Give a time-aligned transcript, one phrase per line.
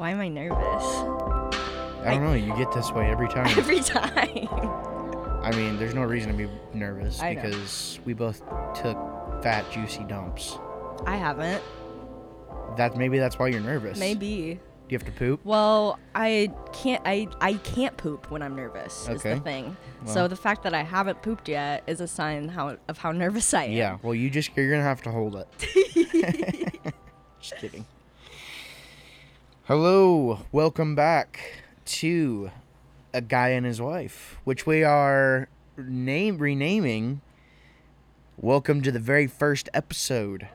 [0.00, 0.58] Why am I nervous?
[2.06, 2.32] I don't know.
[2.32, 3.46] You get this way every time.
[3.58, 4.48] Every time.
[5.42, 7.42] I mean, there's no reason to be nervous I know.
[7.42, 8.38] because we both
[8.74, 8.96] took
[9.42, 10.56] fat, juicy dumps.
[11.06, 11.62] I haven't.
[12.78, 13.98] That maybe that's why you're nervous.
[13.98, 14.58] Maybe.
[14.88, 15.40] Do you have to poop?
[15.44, 17.02] Well, I can't.
[17.04, 19.02] I I can't poop when I'm nervous.
[19.02, 19.34] Is Okay.
[19.34, 19.76] the thing.
[20.06, 23.12] Well- so the fact that I haven't pooped yet is a sign how of how
[23.12, 23.72] nervous I am.
[23.72, 23.98] Yeah.
[24.02, 26.94] Well, you just you're gonna have to hold it.
[27.40, 27.84] just kidding.
[29.74, 32.50] Hello, welcome back to
[33.14, 37.20] a guy and his wife, which we are name renaming.
[38.36, 40.48] Welcome to the very first episode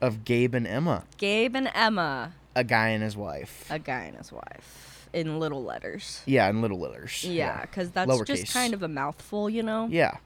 [0.00, 3.70] of Gabe and Emma, Gabe and Emma, a guy and his wife.
[3.70, 6.20] a guy and his wife, in little letters.
[6.26, 7.22] yeah, in little letters.
[7.22, 8.26] Yeah, because that's Lowercase.
[8.26, 9.86] just kind of a mouthful, you know.
[9.88, 10.16] Yeah.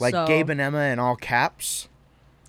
[0.00, 1.86] Like So- Gabe and Emma in all caps.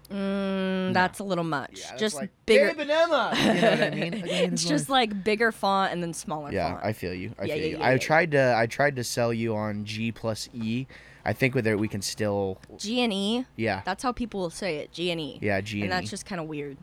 [0.09, 1.80] Mm, that's a little much.
[1.80, 2.68] Yeah, that's just like, bigger.
[2.70, 3.31] And Emma.
[3.36, 4.13] You know what I mean?
[4.26, 6.85] It's just like bigger font and then smaller Yeah, font.
[6.85, 7.34] I feel you.
[7.40, 7.77] I Yeah, feel yeah, you.
[7.79, 10.87] yeah, I tried to I tried to sell you on G plus E.
[11.26, 13.46] I think with it we can still G and E.
[13.55, 13.82] yeah.
[13.85, 14.91] That's how people will say it.
[14.91, 15.37] G and E.
[15.41, 15.93] Yeah, G and, and E.
[15.96, 16.77] And that's just kind of weird.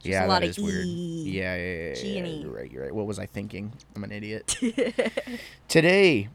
[0.00, 0.84] Just yeah, a lot that of is weird.
[0.84, 1.24] E.
[1.30, 2.40] Yeah, yeah, yeah, G and E.
[2.42, 2.94] You're right, you're right.
[2.94, 3.72] What was I thinking?
[3.94, 4.56] I'm an idiot.
[5.68, 6.28] Today,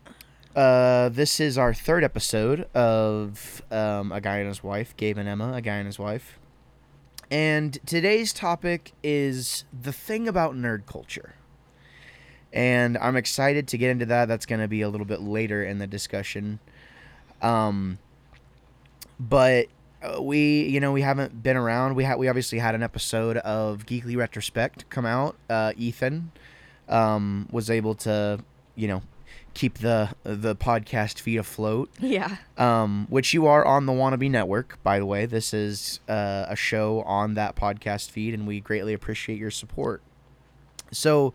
[0.58, 5.30] uh, this is our third episode of um, A Guy and His Wife, Gabe and
[5.30, 6.40] Emma, A Guy and His Wife.
[7.30, 11.36] And today's topic is the thing about nerd culture.
[12.52, 14.28] And I'm excited to get into that.
[14.28, 16.60] That's going to be a little bit later in the discussion.
[17.44, 18.00] Um,
[19.20, 19.68] but
[20.02, 21.94] uh, we, you know, we haven't been around.
[21.94, 25.36] We had we obviously had an episode of Geekly Retrospect come out.
[25.48, 26.32] Uh, Ethan
[26.90, 28.40] um, was able to,
[28.76, 29.04] you know,
[29.54, 31.90] keep the the podcast feed afloat.
[32.00, 32.38] yeah.
[32.58, 35.26] Um, which you are on the Wannabe Network, by the way.
[35.26, 40.02] This is uh, a show on that podcast feed, and we greatly appreciate your support.
[40.92, 41.34] So,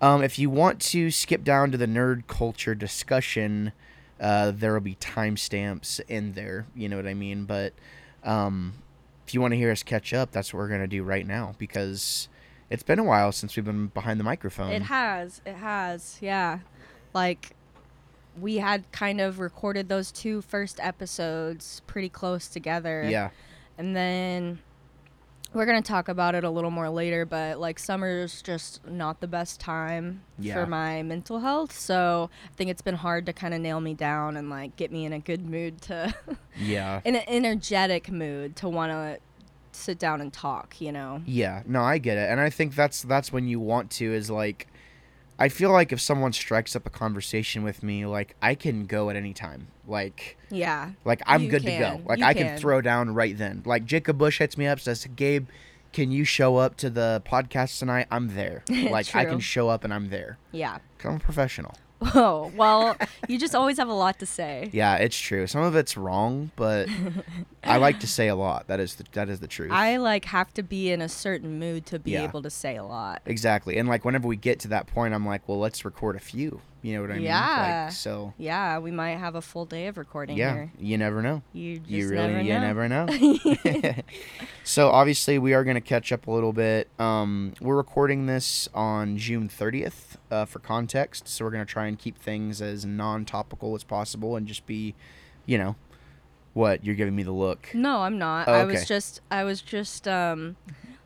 [0.00, 3.72] um, if you want to skip down to the nerd culture discussion,
[4.20, 6.66] uh, there will be timestamps in there.
[6.74, 7.44] You know what I mean?
[7.44, 7.72] But
[8.24, 8.74] um,
[9.26, 11.54] if you want to hear us catch up, that's what we're gonna do right now
[11.58, 12.28] because
[12.70, 14.72] it's been a while since we've been behind the microphone.
[14.72, 15.40] It has.
[15.44, 16.18] It has.
[16.20, 16.60] Yeah.
[17.16, 17.56] Like
[18.38, 23.08] we had kind of recorded those two first episodes pretty close together.
[23.08, 23.30] yeah,
[23.78, 24.58] And then
[25.54, 29.20] we're going to talk about it a little more later, but like summer's just not
[29.20, 30.52] the best time Yeah.
[30.54, 31.72] for my mental health.
[31.72, 34.92] So I think it's been hard to kind of nail me down and like get
[34.92, 36.14] me in a good mood to,
[36.60, 37.00] yeah.
[37.06, 39.18] in an energetic mood to want to
[39.72, 41.22] sit down and talk, you know?
[41.24, 44.30] Yeah, no, I get it, and I think that's that's when you want to is
[44.30, 44.66] like,
[45.38, 49.10] I feel like if someone strikes up a conversation with me, like I can go
[49.10, 50.92] at any time, like Yeah.
[51.04, 52.46] like I'm good to go, like You I can.
[52.48, 53.62] can throw down right then.
[53.66, 55.48] Like Jacob Bush hits me up, says, "Gabe,
[55.92, 59.84] can you show up to the podcast tonight?" I'm there, like I can show up
[59.84, 60.38] and I'm there.
[60.52, 60.78] Yeah.
[61.04, 61.74] I'm a professional.
[62.14, 62.94] Oh, well,
[63.26, 64.68] you just always have a lot to say.
[64.70, 65.46] Yeah, it's true.
[65.46, 66.90] Some of it's wrong, but
[67.66, 68.66] I like to say a lot.
[68.68, 69.70] That is the, that is the truth.
[69.72, 72.24] I like have to be in a certain mood to be Yeah.
[72.24, 73.22] able to say a lot.
[73.26, 76.20] exactly, and like whenever we get to that point, I'm like, well, let's record a
[76.20, 76.60] few.
[76.82, 77.22] You know what I mean?
[77.24, 77.84] Yeah.
[77.86, 80.72] Like, so Yeah, we might have a full day of recording yeah, here.
[80.78, 81.42] you never know.
[81.52, 83.06] You just you really never know.
[83.10, 84.02] you never know.
[84.64, 86.88] so obviously we are going to catch up a little bit.
[87.00, 91.86] Um, we're recording this on June 30th uh, for context, so we're going to try
[91.86, 94.94] and keep things as non-topical as possible and just be,
[95.44, 95.74] you know,
[96.56, 97.70] what you're giving me the look.
[97.74, 98.48] No, I'm not.
[98.48, 100.56] Oh, I was just I was just um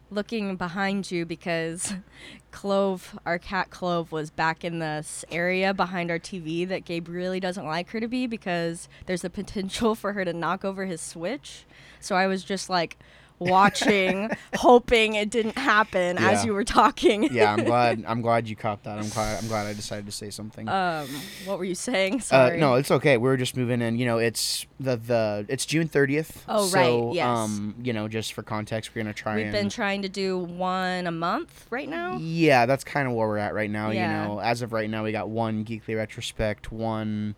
[0.09, 1.95] looking behind you because
[2.53, 7.41] Clove, our cat Clove, was back in this area behind our TV that Gabe really
[7.41, 11.01] doesn't like her to be because there's the potential for her to knock over his
[11.01, 11.67] switch.
[11.99, 12.97] So I was just like
[13.41, 16.31] watching, hoping it didn't happen Yeah.
[16.31, 17.25] as you were talking.
[17.33, 18.05] yeah, I'm glad.
[18.07, 18.99] I'm glad you caught that.
[18.99, 19.43] I'm glad.
[19.43, 20.69] I'm glad I decided to say something.
[20.69, 21.09] Um,
[21.47, 22.17] what were you saying?
[22.17, 22.59] Uh, Sorry.
[22.61, 23.17] no, it's okay.
[23.17, 23.99] We were just moving in.
[23.99, 26.37] You know, it's the the it's June 30th.
[26.49, 27.27] Oh, so, right, yes.
[27.27, 30.39] Um, you know, just for context, we're gonna try We've and been trying to do
[30.39, 32.19] one a month right now.
[32.19, 33.91] Yeah, that's kind of where we're at right now.
[33.91, 34.23] Yeah.
[34.23, 37.35] You know, as of right now, we got one Geekly Retrospect, one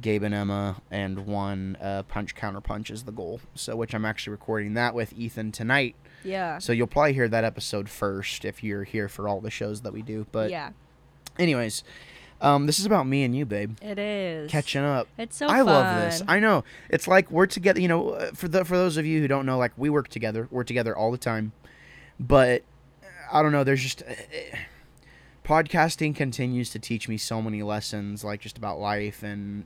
[0.00, 3.40] Gabe and Emma, and one uh, Punch Counter Punch is the goal.
[3.54, 5.96] So, which I'm actually recording that with Ethan tonight.
[6.24, 6.58] Yeah.
[6.58, 9.92] So you'll probably hear that episode first if you're here for all the shows that
[9.92, 10.26] we do.
[10.32, 10.70] But, yeah,
[11.38, 11.82] anyways,
[12.40, 13.76] um, this is about me and you, babe.
[13.82, 14.50] it is.
[14.50, 15.08] Catching up.
[15.18, 15.66] It's so I fun.
[15.66, 16.22] love this.
[16.26, 16.64] I know.
[16.88, 17.80] It's like we're together.
[17.80, 20.08] You know, uh, for the for those of you who don't know, like we work
[20.08, 20.48] together.
[20.50, 21.52] We're together all the time.
[22.18, 22.62] But
[23.02, 23.64] uh, I don't know.
[23.64, 24.56] There's just uh, uh,
[25.44, 29.64] podcasting continues to teach me so many lessons, like just about life and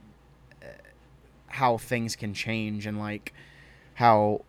[1.55, 3.33] how things can change, and like
[3.95, 4.41] how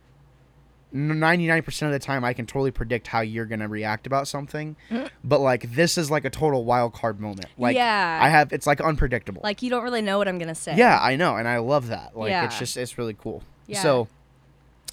[0.94, 4.76] 99% of the time I can totally predict how you're going to react about something.
[4.90, 5.10] Mhm.
[5.24, 7.46] But like this is like a total wild card moment.
[7.58, 8.20] Like Yeah.
[8.22, 9.40] I have it's like unpredictable.
[9.44, 10.76] Like you don't really know what I'm gonna say.
[10.76, 12.16] Yeah, I know, and I love that.
[12.16, 13.42] Like it's just it's really cool.
[13.66, 13.82] Yeah.
[13.82, 14.08] So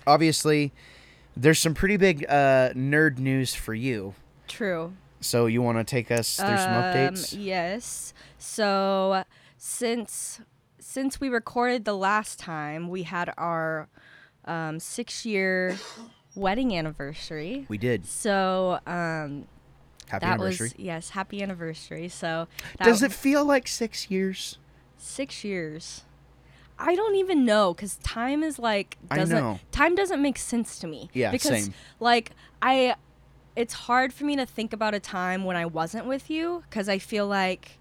[0.06, 0.72] obviously
[1.38, 4.14] there's some pretty big uh, nerd news for you.
[4.48, 4.94] True.
[5.22, 7.36] So you want to take us through some Um, updates?
[7.38, 8.14] Yes.
[8.38, 9.24] So
[9.58, 10.42] since
[10.94, 13.90] since we recorded the last time, we had our
[14.46, 15.76] um, six year
[16.36, 17.66] wedding anniversary.
[17.68, 18.06] We did.
[18.06, 19.46] So um,
[20.08, 20.68] Happy that anniversary.
[20.68, 22.10] was yes, happy anniversary.
[22.10, 22.48] So
[22.82, 24.60] Does it feel like 6 years?
[24.98, 26.04] six years?
[26.80, 29.60] I don't even know because time is like doesn't know.
[29.72, 31.10] time doesn't make sense to me.
[31.14, 31.74] Yeah, because same.
[32.00, 32.32] like
[32.62, 32.96] I,
[33.56, 36.88] it's hard for me to think about a time when I wasn't with you because
[36.88, 37.80] I feel like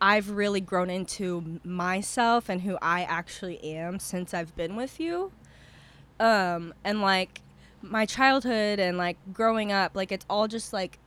[0.00, 5.32] I've really grown into myself and who I actually am since I've been with you.
[6.20, 7.42] Um, and like
[7.82, 10.98] my childhood and like growing up, like it's all just like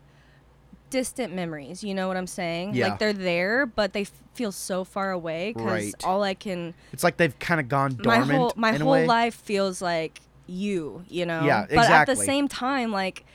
[0.89, 1.83] distant memories.
[1.83, 2.73] You know what I'm saying?
[2.75, 2.89] Yeah.
[2.89, 5.94] Like they're there, but they f- feel so far away because Right.
[6.03, 8.27] all I can It's like they've kind of gone dormant.
[8.27, 11.03] my whole my whole life feels like you.
[11.07, 11.45] You know?
[11.45, 11.77] Yeah, exactly.
[11.77, 13.25] But at the same time, like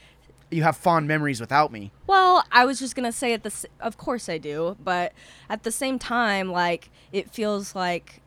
[0.51, 1.91] You have fond memories without me.
[2.07, 5.13] well, I was just gonna say at the, of course I do, but
[5.51, 8.21] at the same time, like it feels like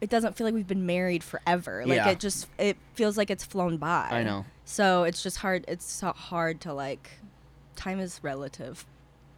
[0.00, 1.82] it doesn't feel like we've been married forever.
[1.86, 2.10] Like Yeah.
[2.10, 4.08] it just it feels like it's flown by.
[4.10, 4.44] I know.
[4.64, 5.64] So it's just hard.
[5.68, 7.10] It's so hard to like.
[7.76, 8.86] Time is relative,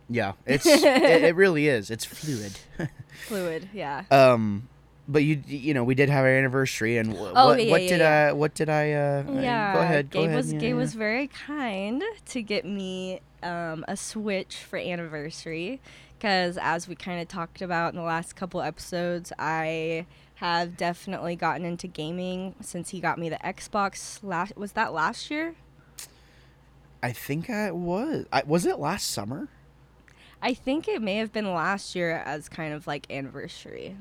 [0.09, 1.91] Yeah, it's it, it really is.
[1.91, 2.59] It's fluid.
[3.27, 3.69] fluid.
[3.73, 4.05] Yeah.
[4.13, 4.69] um
[5.09, 7.83] but you you know, we did have our anniversary and wh- Oh, what yeah, what
[7.83, 8.29] yeah, did yeah.
[8.29, 9.73] I what did I uh uh, yeah.
[9.75, 10.37] go ahead, go Gabe ahead.
[10.37, 15.81] was Gabe was very kind to get me um, a Switch for anniversary,
[16.19, 20.07] because as we kind of talked about in the last couple episodes, I
[20.37, 24.57] have definitely gotten into gaming since he got me the Xbox last.
[24.57, 25.55] Was that last year?
[27.03, 28.27] I think I was.
[28.33, 29.49] I, was it last summer?
[30.43, 33.97] I think it may have been last year as kind of like anniversary.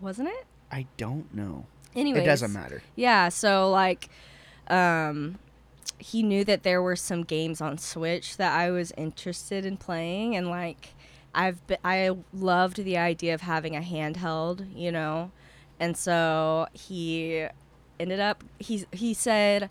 [0.00, 0.46] Wasn't it?
[0.70, 1.66] I don't know.
[1.96, 2.82] Anyway, It doesn't matter.
[2.96, 4.08] Yeah, so like
[4.68, 5.38] um
[5.98, 10.36] he knew that there were some games on Switch that I was interested in playing
[10.36, 10.90] and like
[11.34, 15.30] I've been, I loved the idea of having a handheld, you know.
[15.80, 17.46] And so he
[17.98, 19.70] ended up he he said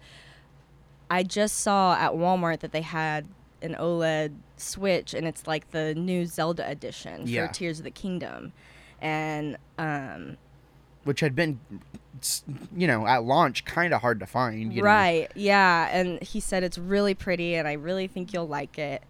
[1.09, 3.27] I just saw at Walmart that they had
[3.61, 7.47] an OLED Switch and it's like the new Zelda edition Yeah.
[7.47, 8.51] for Tears of the Kingdom.
[9.01, 10.37] And um
[11.03, 11.59] Which had been,
[12.75, 14.73] you know, at launch, kind of hard to find.
[14.73, 14.85] You know.
[14.87, 19.03] right yeah and he said it's really pretty and i really think you'll like it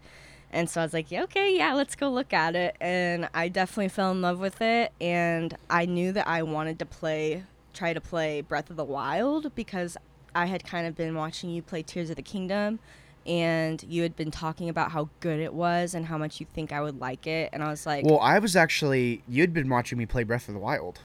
[0.52, 3.48] and so i was like yeah, okay yeah let's go look at it and i
[3.48, 7.42] definitely fell in love with it and i knew that i wanted to play
[7.74, 9.96] try to play breath of the wild because
[10.34, 12.78] i had kind of been watching you play tears of the kingdom
[13.28, 16.72] and you had been talking about how good it was and how much you think
[16.72, 19.22] i would like it and i was like Well, I was actually.
[19.28, 21.00] You'd been watching me play Breath of the Wild.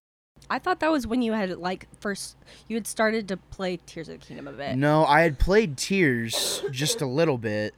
[0.49, 2.37] i thought that was when you had like first
[2.67, 5.77] you had started to play tears of the kingdom a bit No, I had played
[5.77, 7.75] Tears just a little bit,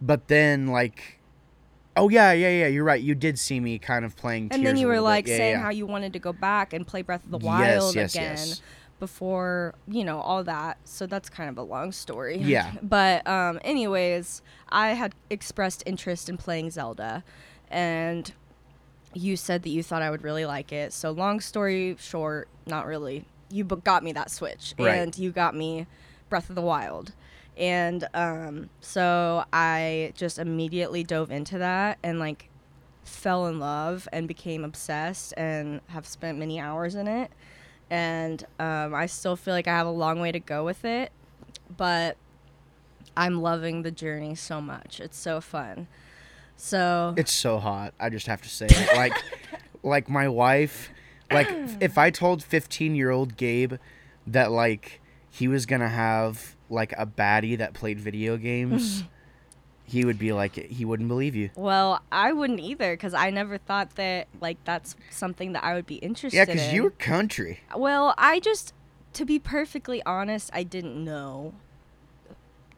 [0.00, 1.18] but then like,
[1.96, 2.66] oh yeah, yeah, yeah.
[2.68, 3.02] You're right.
[3.02, 4.44] You did see me kind of playing.
[4.44, 5.00] and Tears then you were bit.
[5.02, 5.62] like Yeah, saying yeah.
[5.62, 8.36] how you wanted to go back and play Breath of the Yes, Wild yes, again
[8.36, 8.62] yes.
[8.98, 10.78] Before you know all that.
[10.84, 12.38] So that's kind of a long story.
[12.42, 12.72] Yeah.
[12.82, 17.22] but um, anyways, I had expressed interest in playing Zelda,
[17.70, 18.32] and
[19.14, 20.92] you said that you thought I would really like it.
[20.92, 23.24] So long story short, not really.
[23.50, 24.94] You b- got me that Switch, Right.
[24.96, 25.86] and you got me
[26.28, 27.12] Breath of the Wild.
[27.56, 32.50] And um, so I just immediately dove into that and like
[33.04, 37.30] fell in love and became obsessed and have spent many hours in it.
[37.90, 41.10] And um, I still feel like I have a long way to go with it,
[41.76, 42.16] but
[43.16, 45.00] I'm loving the journey so much.
[45.00, 45.88] It's so fun.
[46.56, 47.94] So It's so hot.
[47.98, 48.96] I just have to say, it.
[48.96, 49.14] like,
[49.82, 50.90] like my wife,
[51.30, 51.48] like
[51.80, 53.74] if I told 15 year old Gabe
[54.26, 59.04] that like he was gonna have like a baddie that played video games,
[59.88, 61.48] he would be like, he wouldn't believe you.
[61.56, 65.86] Well, I wouldn't either because I never thought that like that's something that I would
[65.86, 66.48] be interested Yeah, in.
[66.48, 67.60] because you were country.
[67.74, 68.74] Well, I just,
[69.14, 71.54] to be perfectly honest, I didn't know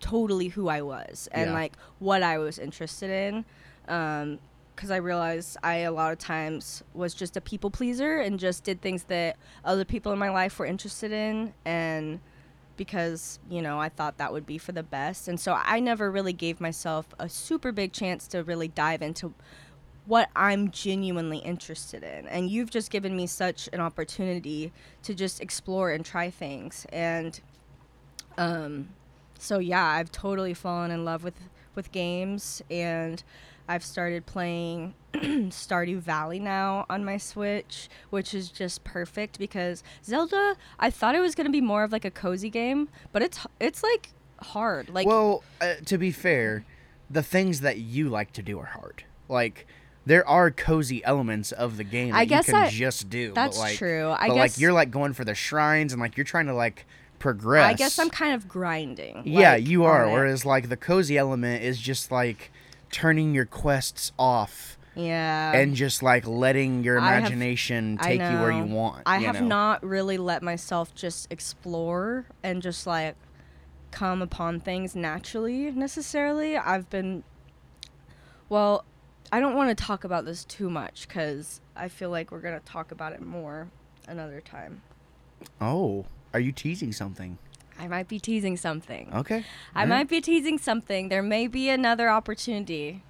[0.00, 1.54] totally who I was and Yeah.
[1.54, 3.44] like what I was interested in.
[3.88, 4.38] Um,
[4.76, 8.64] because I realized I a lot of times was just a people pleaser and just
[8.64, 12.20] did things that other people in my life were interested in, and
[12.80, 16.10] because you know I thought that would be for the best, and so I never
[16.10, 19.34] really gave myself a super big chance to really dive into
[20.06, 22.26] what I'm genuinely interested in.
[22.28, 24.72] And you've just given me such an opportunity
[25.02, 26.86] to just explore and try things.
[26.92, 27.38] And
[28.38, 28.90] Um,
[29.38, 31.34] so yeah, I've totally fallen in love with
[31.74, 33.22] with games, and
[33.70, 40.56] I've started playing Stardew Valley now on my Switch, which is just perfect because Zelda.
[40.80, 43.84] I thought it was gonna be more of like a cozy game, but it's it's
[43.84, 44.10] like
[44.40, 44.88] hard.
[44.88, 46.64] Like well, uh, to be fair,
[47.08, 49.04] the things that you like to do are hard.
[49.28, 49.68] Like
[50.04, 53.32] there are cozy elements of the game that I guess you can I- just do.
[53.34, 54.10] that's but like, true.
[54.10, 56.54] I but guess like you're like going for the shrines and like you're trying to
[56.54, 56.86] like
[57.20, 57.66] progress.
[57.66, 59.22] I guess I'm kind of grinding.
[59.24, 60.10] Yeah, like, you are.
[60.10, 62.50] Whereas like the cozy element is just like
[62.90, 68.26] turning your quests off yeah, and just like letting your I have- imagination take you
[68.40, 69.04] where you want.
[69.06, 69.46] I you have know?
[69.46, 73.14] not really let myself just explore and just like
[73.92, 76.56] come upon things naturally necessarily.
[76.56, 77.22] I've been
[78.48, 78.84] well,
[79.30, 82.58] I don't want to talk about this too much cuz I feel like we're going
[82.58, 83.68] to talk about it more
[84.08, 84.82] another time.
[85.60, 86.04] Oh,
[86.34, 87.38] are you teasing something?
[87.80, 89.10] I might be teasing something.
[89.14, 89.44] Okay.
[89.74, 89.88] I alright.
[89.88, 91.08] might be teasing something.
[91.08, 93.02] There may be another opportunity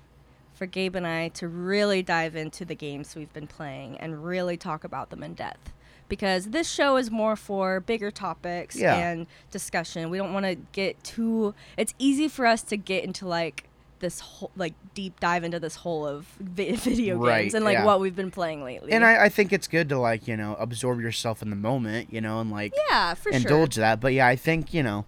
[0.55, 4.57] for Gabe and I to really dive into the games we've been playing and really
[4.57, 5.73] talk about them in depth.
[6.09, 8.95] Because this show is more for bigger topics Yeah.
[8.97, 10.09] and discussion.
[10.11, 11.55] We don't want to get too.
[11.77, 13.65] It's easy for us to get into like
[14.01, 17.75] this whole, like deep dive into this whole of vi- video Right, games and like
[17.75, 17.85] yeah.
[17.85, 18.93] what we've been playing lately.
[18.93, 22.13] And I, I think it's good to like you know absorb yourself in the moment,
[22.13, 23.41] you know, and like yeah, for sure.
[23.41, 24.01] indulge that.
[24.01, 25.05] But yeah, I think you know,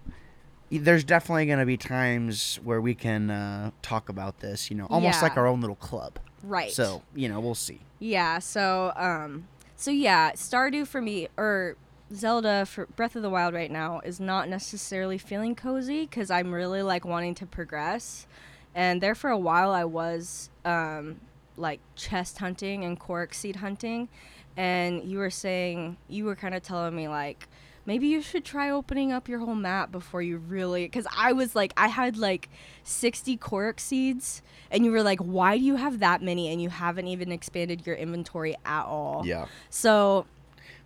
[0.71, 5.21] there's definitely gonna be times where we can uh, talk about this, you know, almost
[5.21, 6.19] like our own little club.
[6.43, 6.71] Right.
[6.71, 7.81] So you know, we'll see.
[7.99, 11.75] Yeah, so um so yeah, Stardew for me or
[12.13, 16.51] Zelda for Breath of the Wild right now is not necessarily feeling cozy cuz I'm
[16.53, 18.27] really like wanting to progress.
[18.75, 21.19] And there for a while I was um
[21.57, 24.09] like chest hunting and Korok seed hunting
[24.57, 27.47] and you were saying you were kind of telling me like
[27.85, 31.55] maybe you should try opening up your whole map before you really because i was
[31.55, 32.49] like i had like
[32.83, 36.69] 60 Korok seeds and you were like why do you have that many and you
[36.69, 39.45] haven't even expanded your inventory at all Yeah.
[39.69, 40.25] so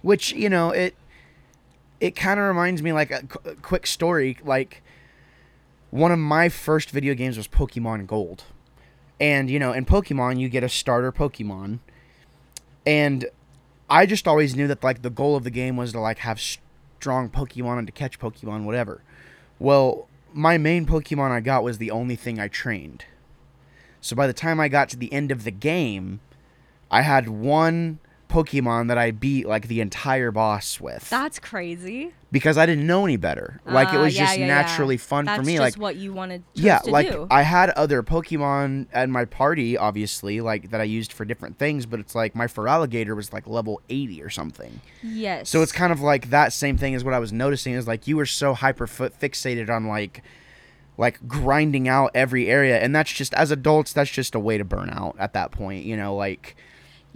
[0.01, 0.95] Which you know it.
[1.99, 4.37] It kind of reminds me like a, qu- a quick story.
[4.43, 4.83] Like
[5.91, 8.43] one of my first video games was Pokemon Gold,
[9.19, 11.79] and you know in Pokemon you get a starter Pokemon,
[12.85, 13.25] and
[13.89, 16.39] I just always knew that like the goal of the game was to like have
[16.39, 19.01] strong Pokemon and to catch Pokemon, whatever.
[19.59, 23.05] Well, my main Pokemon I got was the only thing I trained.
[24.01, 26.19] So by the time I got to the end of the game,
[26.91, 27.99] I had one
[28.29, 33.05] Pokemon that I beat like the entire boss with that's crazy because I didn't know
[33.05, 33.61] any better.
[33.65, 34.53] Like it Uh, was yeah, just yeah, yeah.
[34.53, 35.53] naturally fun that's for me.
[35.53, 39.77] just Like what you wanted yeah, like do I had other Pokemon at my party,
[39.77, 43.47] obviously, like that I used for different things, but it's like my Feraligatr was like
[43.47, 44.81] level 80 or something.
[45.01, 47.87] yes So it's kind of like that same thing as what I was noticing is
[47.87, 50.21] like you were so hyper fi- fixated on like
[50.97, 54.63] like grinding out every area and that's just as adults that's just a way to
[54.65, 56.55] burn out at that point, you know, like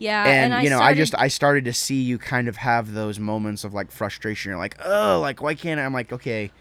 [0.02, 2.94] yeah and, I you know, I just I started to see you kind of have
[2.94, 4.50] those moments of like frustration.
[4.50, 6.52] You're like, "Oh, like why can't I?" I'm like, "Okay,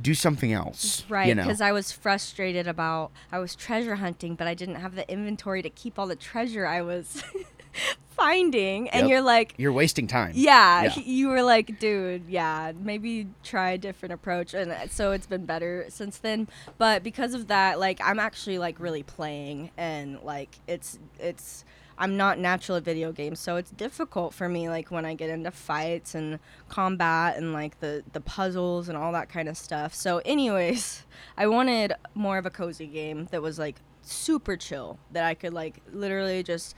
[0.00, 1.42] do something else." Right, You know.
[1.42, 5.62] because I was frustrated about I was treasure hunting, but I didn't have the inventory
[5.62, 7.22] to keep all the treasure I was
[8.10, 8.88] finding.
[8.90, 9.10] And Yep.
[9.10, 10.32] you're like, You're wasting time.
[10.34, 10.98] yeah, Yeah.
[11.04, 14.54] you were like, dude, yeah, maybe try a different approach.
[14.54, 16.48] And uh, so it's been better since then.
[16.78, 21.64] But because of that, like, I'm actually like really playing, and like, it's it's.
[21.98, 25.30] I'm not natural at video games, so it's difficult for me like when I get
[25.30, 26.38] into fights and
[26.68, 29.94] combat and like the the puzzles and all that kind of stuff.
[29.94, 31.04] So anyways,
[31.36, 35.52] I wanted more of a cozy game that was like super chill that I could
[35.52, 36.74] like literally just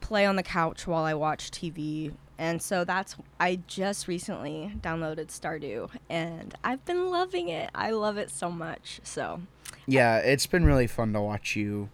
[0.00, 2.12] play on the couch while I watch TV.
[2.38, 7.70] And so that's I just recently downloaded Stardew and I've been loving it.
[7.74, 9.00] I love it so much.
[9.02, 9.42] So
[9.86, 11.88] Yeah, it's been really fun to watch you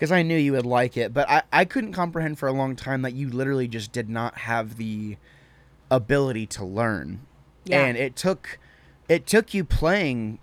[0.00, 2.74] because I knew you would like it, but I, I couldn't comprehend for a long
[2.74, 5.18] time that you literally just did not have the
[5.90, 7.20] ability to learn.
[7.66, 7.84] Yeah.
[7.84, 8.58] And it took
[9.10, 10.38] it took you playing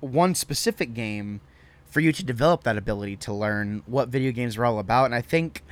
[0.00, 1.42] one specific game
[1.86, 5.04] for you to develop that ability to learn what video games are all about.
[5.04, 5.62] And I think,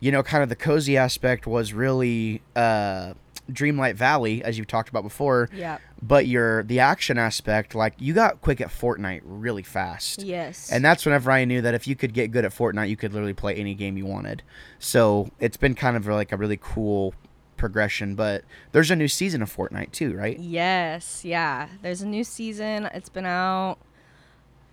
[0.00, 3.14] you know, kind of the cozy aspect was really uh
[3.50, 5.78] Dreamlight Valley, as you've talked about before yeah.
[6.02, 10.70] but your the action aspect like you got quick at fortnite really fast Yes.
[10.70, 13.12] and that's whenever i knew that if you could get good at fortnite you could
[13.12, 14.42] literally play any game you wanted
[14.78, 17.14] so it's been kind of like a really cool
[17.56, 21.68] progression but there's a new season of fortnite too right Yes, yeah.
[21.82, 22.88] There's a new season.
[22.94, 23.78] It's been out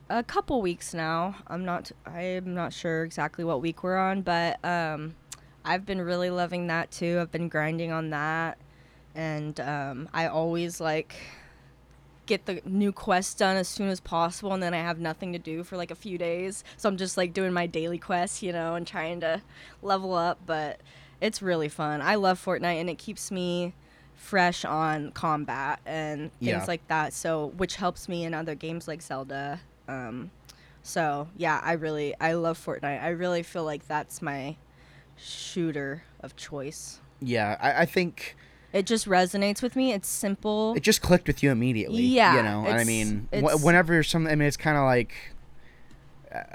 [0.10, 1.36] a couple weeks now.
[1.48, 5.16] I'm not I'm not sure exactly what week we're on, but um
[5.68, 7.18] I've been really loving that too.
[7.20, 8.60] I've been grinding on that
[9.16, 11.16] and um I always like
[12.26, 15.40] get the new quest done as soon as possible and then I have nothing to
[15.40, 16.64] do for like a few days.
[16.76, 19.42] So I'm just like doing my daily quests, you know, and trying to
[19.84, 20.80] level up, but
[21.22, 22.02] it's really fun.
[22.02, 23.74] I love Fortnite and it keeps me
[24.16, 26.66] fresh on combat and things Yeah.
[26.68, 27.14] like that.
[27.14, 29.60] So which helps me in other games like Zelda.
[29.88, 30.32] Um
[30.82, 33.04] so yeah, I really I love Fortnite.
[33.04, 34.56] I really feel like that's my
[35.16, 37.00] shooter of choice.
[37.22, 38.36] Yeah, I, I think
[38.76, 39.94] It just resonates with me.
[39.94, 40.74] It's simple.
[40.76, 42.02] it just clicked with you immediately.
[42.04, 45.14] Yeah, you know, and I mean, wh- whenever some, I mean, it's kind of like,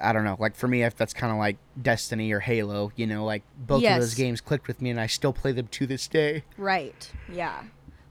[0.03, 3.07] I don't know, like for me, if that's kind of like Destiny or Halo, you
[3.07, 5.87] know, like both of those games clicked with me, and I still play them to
[5.87, 6.45] this day.
[6.59, 7.11] Right.
[7.33, 7.62] Yeah.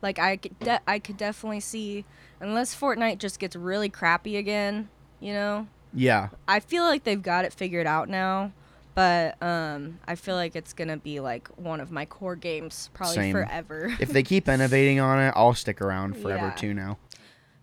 [0.01, 2.05] Like I could, de- I could definitely see,
[2.39, 4.89] unless Fortnite just gets really crappy again,
[5.19, 5.67] you know.
[5.93, 8.53] Yeah, I feel like they've got it figured out now,
[8.99, 13.15] but um, I feel like it's gonna be like one of my core games probably
[13.15, 13.31] Same.
[13.31, 13.95] forever.
[13.97, 16.51] if they keep innovating on it, I'll stick around forever Yeah.
[16.55, 16.73] too.
[16.73, 16.97] Now,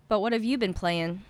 [0.07, 1.21] but what have you been playing?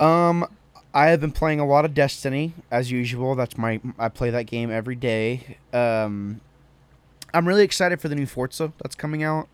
[0.00, 0.44] um,
[0.92, 3.36] I have been playing a lot of Destiny as usual.
[3.36, 5.58] That's my I play that game every day.
[5.72, 6.40] Um,
[7.32, 9.46] I'm really excited for the new Forza that's coming out.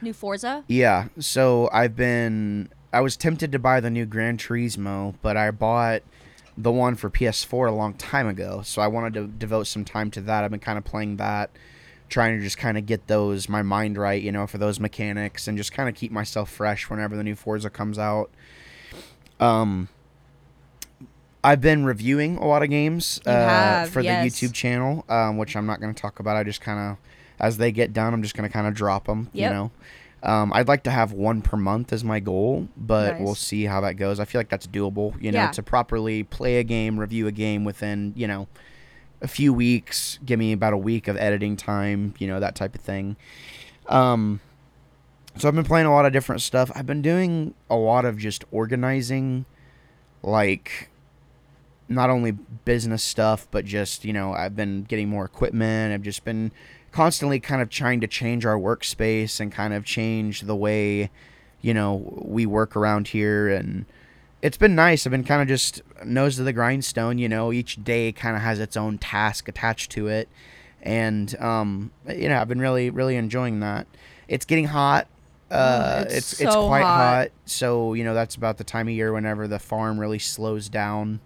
[0.00, 0.64] New Forza?
[0.66, 5.52] Yeah, so I've been I was tempted to buy the new Gran Turismo, but I
[5.52, 6.02] bought
[6.56, 10.10] the one for PS4 a long time ago, so I wanted to devote some time
[10.12, 10.44] to that.
[10.44, 11.50] I've been kind of playing that,
[12.08, 15.48] trying to just kind of get those my mind right, you know, for those mechanics
[15.48, 18.30] and just kind of keep myself fresh whenever the new Forza comes out.
[19.40, 19.88] Um
[21.44, 24.22] I've been reviewing a lot of games uh, have, for yes.
[24.38, 26.36] the YouTube channel, um, which I'm not going to talk about.
[26.36, 26.98] I just kind of,
[27.40, 29.28] as they get done, I'm just going to kind of drop them.
[29.32, 29.70] You know,
[30.22, 33.80] um, I'd like to have one per month as my goal, but we'll see how
[33.82, 34.20] that goes.
[34.20, 35.20] I feel like that's doable.
[35.20, 35.50] You know, Yeah.
[35.52, 38.46] to properly play a game, review a game within you know
[39.20, 40.18] a few weeks.
[40.24, 42.14] Give me about a week of editing time.
[42.18, 43.16] You know that type of thing.
[43.88, 44.40] Um,
[45.36, 46.70] so I've been playing a lot of different stuff.
[46.74, 49.44] I've been doing a lot of just organizing,
[50.22, 50.90] like
[51.88, 55.92] not only business stuff, but just, you know, I've been getting more equipment.
[55.92, 56.52] I've just been
[56.92, 61.10] constantly kind of trying to change our workspace and kind of change the way,
[61.60, 63.48] you know, we work around here.
[63.48, 63.86] And
[64.42, 65.06] it's been nice.
[65.06, 68.42] I've been kind of just nose to the grindstone, you know, each day kind of
[68.42, 70.28] has its own task attached to it.
[70.82, 73.86] And, um, you know, I've been really, really enjoying that.
[74.28, 75.08] It's getting hot.
[75.50, 77.14] Uh, it's it's it's quite hot.
[77.24, 77.28] hot.
[77.44, 81.20] So you know that's about the time of year whenever the farm really slows down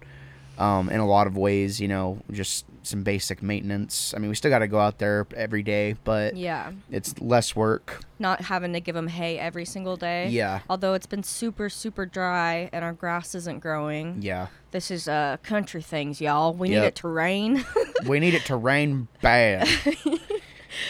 [0.57, 1.79] um, in a lot of ways.
[1.79, 4.13] You know, just some basic maintenance.
[4.15, 6.71] I mean, we still got to go out there every day, but Yeah.
[6.89, 8.01] it's less work.
[8.19, 10.29] Not having to give them hay every single day.
[10.29, 14.17] Yeah, Although it's been super, super dry and our grass isn't growing.
[14.21, 14.47] yeah.
[14.71, 16.53] This is uh country things, y'all.
[16.53, 17.65] We need it to rain.
[18.07, 19.67] we need it to rain bad.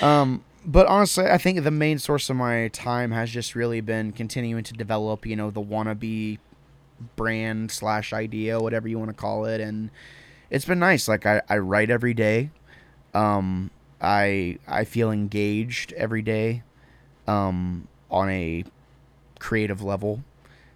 [0.02, 4.12] um, but honestly, I think the main source of my time has just really been
[4.12, 6.40] continuing to develop, you know, the wannabe
[7.16, 9.90] brand slash idea, whatever you want to call it, and
[10.50, 11.08] it's been nice.
[11.08, 12.52] Like I, I write every day.
[13.14, 16.64] Um, I I feel engaged every day.
[17.28, 18.64] Um, on a
[19.40, 20.24] creative level,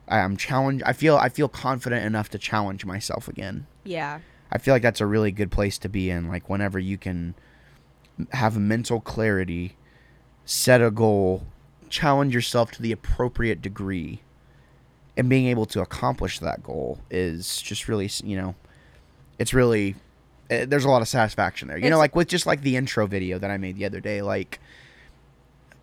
[0.08, 0.84] I am challenged.
[0.86, 3.68] I feel I feel confident enough to challenge myself again.
[3.84, 4.20] yeah.
[4.54, 6.28] I feel like that's a really good place to be in.
[6.28, 7.36] Like whenever you can
[8.34, 9.78] have mental clarity,
[10.44, 11.48] set a goal,
[11.88, 14.22] challenge yourself to the appropriate degree,
[15.16, 18.56] and being able to accomplish that goal is just really, you know,
[19.42, 19.96] it's really
[20.50, 21.78] eh, there's a lot of satisfaction there.
[21.78, 24.22] You know, like with just like the intro video that I made the other day,
[24.22, 24.60] like.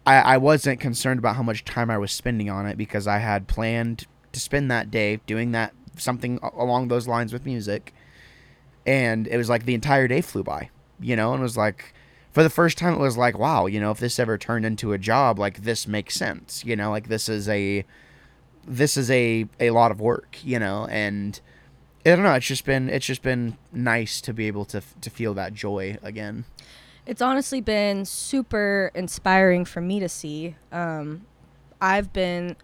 [0.06, 3.18] I, I wasn't concerned about how much time I was spending on it because I
[3.18, 7.92] had planned to spend that day doing that something along those lines with music
[8.86, 11.92] and it was like the entire day flew by you know and it was like
[12.30, 14.92] for the first time it was like wow you know if this ever turned into
[14.92, 17.84] a job like this makes sense you know like this is a
[18.66, 21.40] this is a a lot of work you know and
[22.06, 25.10] i don't know it's just been it's just been nice to be able to to
[25.10, 26.44] feel that joy again
[27.06, 30.56] It's honestly been super inspiring for me to see.
[30.70, 31.24] Um,
[31.80, 32.54] I've been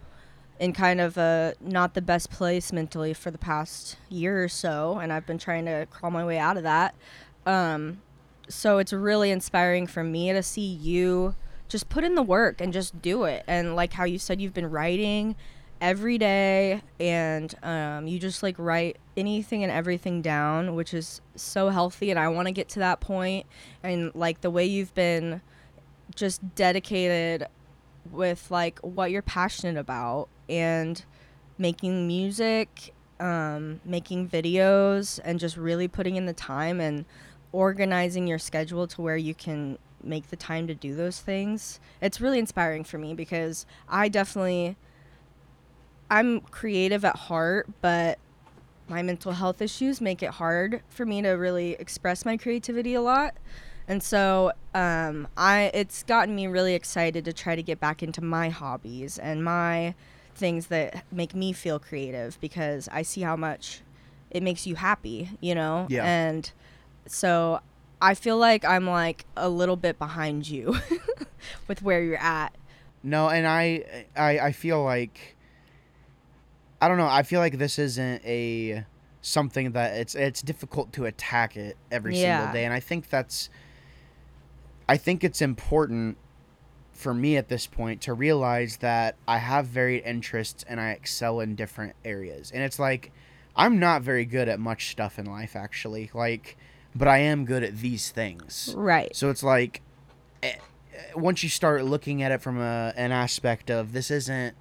[0.60, 4.98] in kind of a not the best place mentally for the past year or so,
[4.98, 6.94] and I've been trying to crawl my way out of that.
[7.46, 8.02] Um,
[8.46, 11.34] so it's really inspiring for me to see you
[11.68, 13.44] just put in the work and just do it.
[13.46, 15.36] And like how you said, you've been writing
[15.80, 21.68] every day, and um, you just like write anything and everything down, which is so
[21.68, 22.10] healthy.
[22.10, 23.46] And I want to get to that point.
[23.82, 25.40] And like the way you've been
[26.14, 27.46] just dedicated
[28.10, 31.04] with like what you're passionate about and
[31.58, 37.04] making music um, making videos and just really putting in the time and
[37.52, 42.20] organizing your schedule to where you can make the time to do those things it's
[42.20, 44.76] really inspiring for me because i definitely
[46.10, 48.18] I'm creative at heart, but
[48.88, 53.00] my mental health issues make it hard for me to really express my creativity a
[53.00, 53.34] lot.
[53.86, 58.22] And so um, I it's gotten me really excited to try to get back into
[58.22, 59.94] my hobbies and my
[60.34, 63.82] things that make me feel creative because I see how much
[64.30, 65.86] it makes you happy, you know?
[65.88, 66.04] Yeah.
[66.04, 66.50] And
[67.06, 67.60] so
[68.02, 70.76] I feel like I'm like a little bit behind you
[71.68, 72.54] with where you're at.
[73.02, 75.36] No, and I, I, I feel like,
[76.84, 77.06] I don't know.
[77.06, 78.84] I feel like this isn't a
[79.22, 82.40] something that it's it's difficult to attack it every Yeah.
[82.40, 83.48] single day, and I think that's,
[84.86, 86.18] I think it's important
[86.92, 91.40] for me at this point to realize that I have varied interests and I excel
[91.40, 93.12] in different areas, and it's like,
[93.56, 96.58] I'm not very good at much stuff in life actually, like,
[96.94, 98.74] but I am good at these things.
[98.76, 99.16] Right.
[99.16, 99.80] So it's like,
[100.42, 100.52] eh,
[100.94, 104.54] eh, once you start looking at it from a, an aspect of this isn't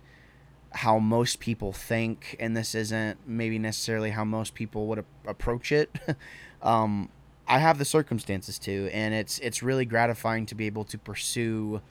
[0.74, 5.72] how most people think, and this isn't maybe necessarily how most people would a- approach
[5.72, 5.96] it.
[6.62, 7.10] um,
[7.48, 11.82] I have the circumstances too, and it's it's really gratifying to be able to pursue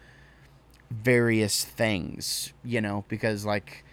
[0.91, 3.85] various things, you know, because like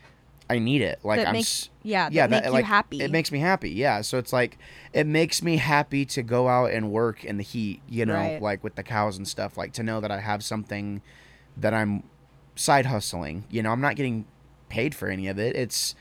[0.49, 0.99] I need it.
[1.04, 1.34] Like that I'm.
[1.34, 3.02] make, s- yeah, that yeah, that you like happy.
[3.02, 3.69] it makes me happy.
[3.71, 4.58] Yeah, so it's like
[4.93, 8.41] it makes me happy to go out and work in the heat, you know, Right.
[8.41, 11.02] like with the cows and stuff, like to know that I have something
[11.58, 12.04] that I'm
[12.56, 13.45] side hustling.
[13.49, 14.25] You know, I'm not getting
[14.69, 15.55] paid for any of it.
[15.55, 15.95] It's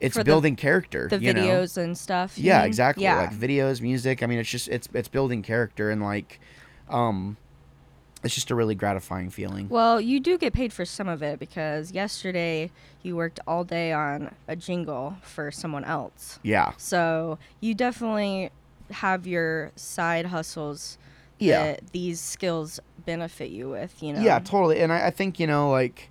[0.00, 1.42] it's For the- building character, the you know?
[1.42, 2.36] videos and stuff.
[2.36, 2.66] Yeah, mean?
[2.66, 3.04] exactly.
[3.04, 3.16] Yeah.
[3.18, 4.22] Like videos, music.
[4.22, 6.40] I mean, it's just it's it's building character and like
[6.88, 7.36] um
[8.22, 9.68] it's just a really gratifying feeling.
[9.68, 12.70] Well, you do get paid for some of it because yesterday
[13.02, 16.38] you worked all day on a jingle for someone else.
[16.42, 16.72] Yeah.
[16.78, 18.48] So you definitely
[18.90, 20.96] have your side hustles
[21.38, 21.62] Yeah.
[21.64, 24.20] that these skills benefit you with, you know?
[24.22, 24.80] Yeah, totally.
[24.80, 26.10] And I, I think, you know, like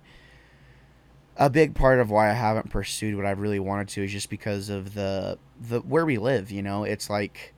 [1.36, 4.30] a big part of why I haven't pursued what I really wanted to is just
[4.30, 6.84] because of the the where we live, you know.
[6.84, 7.54] It's like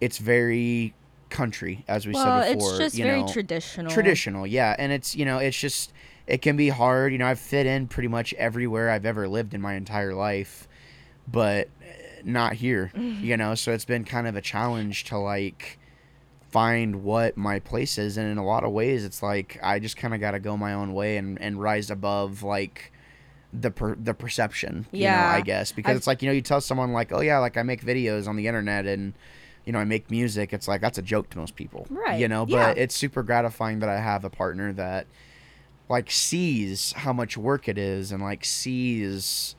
[0.00, 0.94] it's very
[1.30, 2.70] country, as we well, said before.
[2.70, 3.28] it's just you very know.
[3.28, 3.90] traditional.
[3.90, 4.76] Traditional, yeah.
[4.78, 5.92] And it's you know, it's just
[6.26, 7.12] it can be hard.
[7.12, 10.68] You know, I've fit in pretty much everywhere I've ever lived in my entire life,
[11.26, 12.92] but eh, not here.
[12.96, 15.78] you know, so it's been kind of a challenge to like
[16.50, 19.96] find what my place is and in a lot of ways it's like I just
[19.96, 22.92] kind of got to go my own way and and rise above like
[23.52, 25.30] the per, the perception you know Yeah.
[25.32, 27.56] I guess because I've- it's like you know you tell someone like oh yeah like
[27.56, 29.14] I make videos on the internet and
[29.64, 32.26] you know I make music it's like that's a joke to most people Right, you
[32.26, 32.68] know yeah.
[32.68, 35.06] but it's super gratifying that I have a partner that
[35.88, 39.54] like sees how much work it is and like sees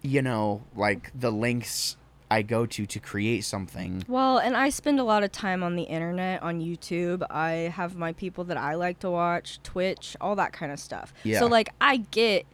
[0.00, 1.96] you know like the lengths
[2.30, 5.76] I go to to create something Well, and I spend a lot of time on
[5.76, 7.22] the internet, on YouTube.
[7.30, 11.14] I have my people that I like to watch, Twitch, all that kind of stuff.
[11.24, 11.38] Yeah.
[11.40, 12.44] So like I get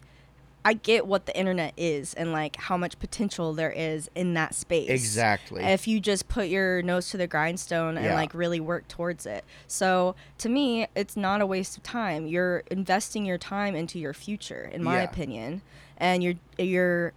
[0.67, 4.55] I get what the internet is and like how much potential there is in that
[4.55, 4.89] space.
[4.89, 8.15] exactly If you just put your nose to the grindstone and Yeah.
[8.15, 9.45] like really work towards it.
[9.67, 12.27] So to me, it's not a waste of time.
[12.27, 15.03] You're investing your time into your future, in my Yeah.
[15.03, 15.61] opinion.
[15.99, 17.13] And you're you're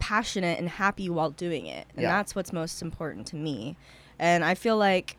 [0.00, 1.86] passionate and happy while doing it.
[1.94, 2.08] And Yeah.
[2.10, 3.76] that's what's most important to me.
[4.18, 5.16] And I feel like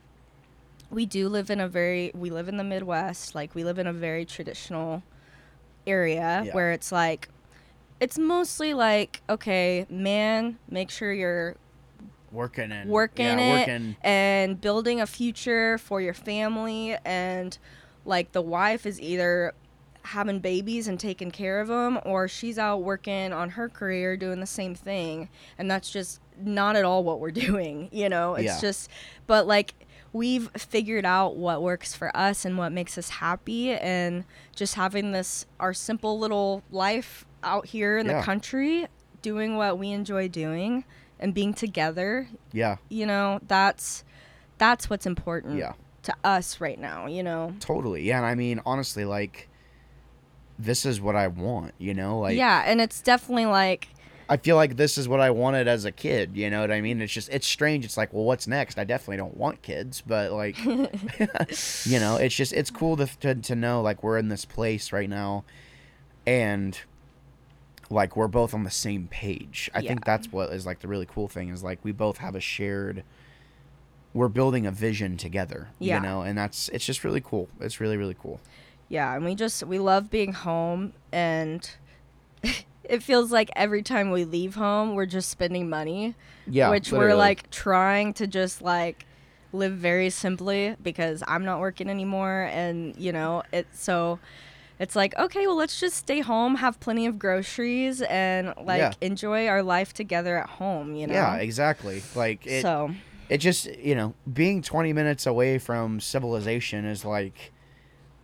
[0.89, 3.87] we do live in a very we live in the Midwest, like we live in
[3.87, 5.03] a very traditional
[5.87, 6.53] area Yeah.
[6.53, 7.29] where it's like
[8.01, 11.55] it's mostly like okay, man, make sure you're
[12.31, 17.57] working and working yeah, it working and building a future for your family and
[18.05, 19.53] like the wife is either
[20.03, 24.39] having babies and taking care of them or she's out working on her career doing
[24.39, 28.45] the same thing and that's just not at all what we're doing you know it's
[28.45, 28.59] Yeah.
[28.59, 28.89] just
[29.27, 29.73] but like
[30.13, 35.11] we've figured out what works for us and what makes us happy and just having
[35.11, 38.19] this our simple little life out here in Yeah.
[38.19, 38.87] the country
[39.21, 40.83] doing what we enjoy doing
[41.19, 44.03] and being together yeah you know that's
[44.57, 45.73] that's what's important Yeah.
[46.03, 49.47] to us right now you know totally yeah and i mean honestly like
[50.63, 53.87] this is what i want you know like yeah and it's definitely like
[54.29, 56.79] i feel like this is what i wanted as a kid you know what i
[56.81, 57.01] mean?
[57.01, 57.83] It's just it's strange.
[57.83, 58.77] It's like well what's next?
[58.77, 63.35] I definitely don't want kids but like you know it's just it's cool to, to
[63.35, 65.43] to know like we're in this place right now
[66.25, 66.79] and
[67.89, 69.69] like we're both on the same page.
[69.73, 72.35] I think that's what is like the really cool thing is like we both have
[72.35, 73.03] a shared
[74.13, 75.95] we're building a vision together Yeah.
[75.97, 77.49] you know and that's it's just really cool.
[77.59, 78.39] It's really really cool
[78.91, 81.71] yeah and we just we love being home and
[82.83, 86.13] it feels like every time we leave home we're just spending money
[86.45, 89.05] yeah which we're like trying to just like
[89.53, 94.19] live very simply because i'm not working anymore and you know it so
[94.77, 98.93] it's like okay well let's just stay home have plenty of groceries and like Yeah.
[98.99, 102.01] enjoy our life together at home you know Yeah, exactly.
[102.15, 102.91] Like it, so
[103.29, 107.53] it just you know being 20 minutes away from civilization is like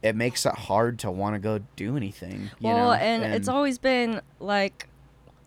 [0.07, 3.47] it makes it hard to want to go do anything you well know and, it's
[3.47, 4.87] always been like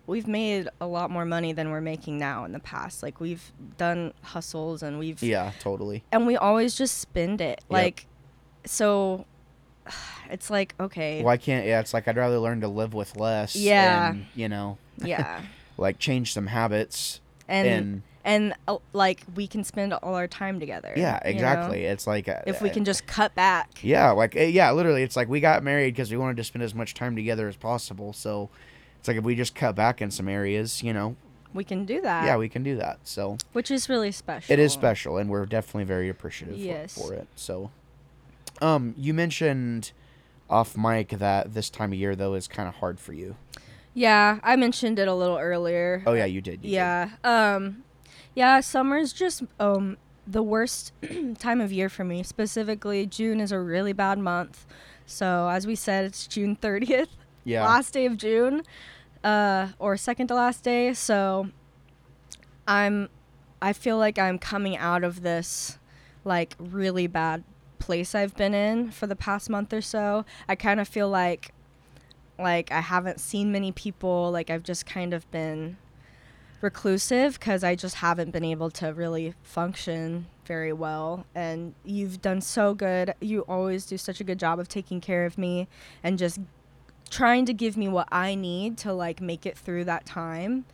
[0.07, 3.01] we've made a lot more money than we're making now in the past.
[3.01, 6.03] Like we've done hustles and we've yeah totally.
[6.11, 7.61] and we always just spend it.
[7.63, 7.71] Yep.
[7.71, 8.07] like
[8.65, 9.25] so
[10.29, 11.23] it's like okay.
[11.23, 14.11] Why can't yeah it's like i'd rather learn to live with less Yeah.
[14.11, 15.41] and you know yeah.
[15.77, 20.59] like change some habits and and, and uh, like we can spend all our time
[20.59, 21.37] together yeah you know?
[21.37, 24.71] exactly it's like uh, if we uh, can just cut back yeah like uh, yeah
[24.71, 27.47] literally it's like we got married because we wanted to spend as much time together
[27.47, 28.49] as possible so
[28.99, 31.15] it's like if we just cut back in some areas you know
[31.53, 34.59] we can do that yeah we can do that so which is really special It
[34.59, 36.93] is special, and we're definitely very appreciative for- Yes.
[36.95, 37.27] for, it.
[37.35, 37.71] So,
[38.61, 39.91] um, you mentioned
[40.49, 43.35] off mic that this time of year though is kind of hard for you.
[43.93, 46.55] yeah i mentioned it a little earlier Oh yeah, you did.
[46.63, 46.71] you did.
[46.71, 47.83] yeah um
[48.35, 50.93] yeah summer's just um the worst
[51.39, 54.65] time of year for me specifically june is a really bad month
[55.05, 57.07] so as we said it's june 30th
[57.43, 58.63] yeah, last day of June,
[59.23, 60.93] uh, or second to last day.
[60.93, 61.49] So
[62.67, 63.09] I'm,
[63.61, 65.77] I feel like I'm coming out of this
[66.23, 67.43] like really bad
[67.79, 70.25] place I've been in for the past month or so.
[70.47, 71.51] I kind of feel like,
[72.37, 74.31] like I haven't seen many people.
[74.31, 75.77] Like I've just kind of been
[76.61, 81.25] reclusive because I just haven't been able to really function very well.
[81.33, 83.13] And you've done so good.
[83.21, 85.67] You always do such a good job of taking care of me
[86.03, 86.39] and just
[87.09, 90.65] trying to give me what I need to like make it through that time.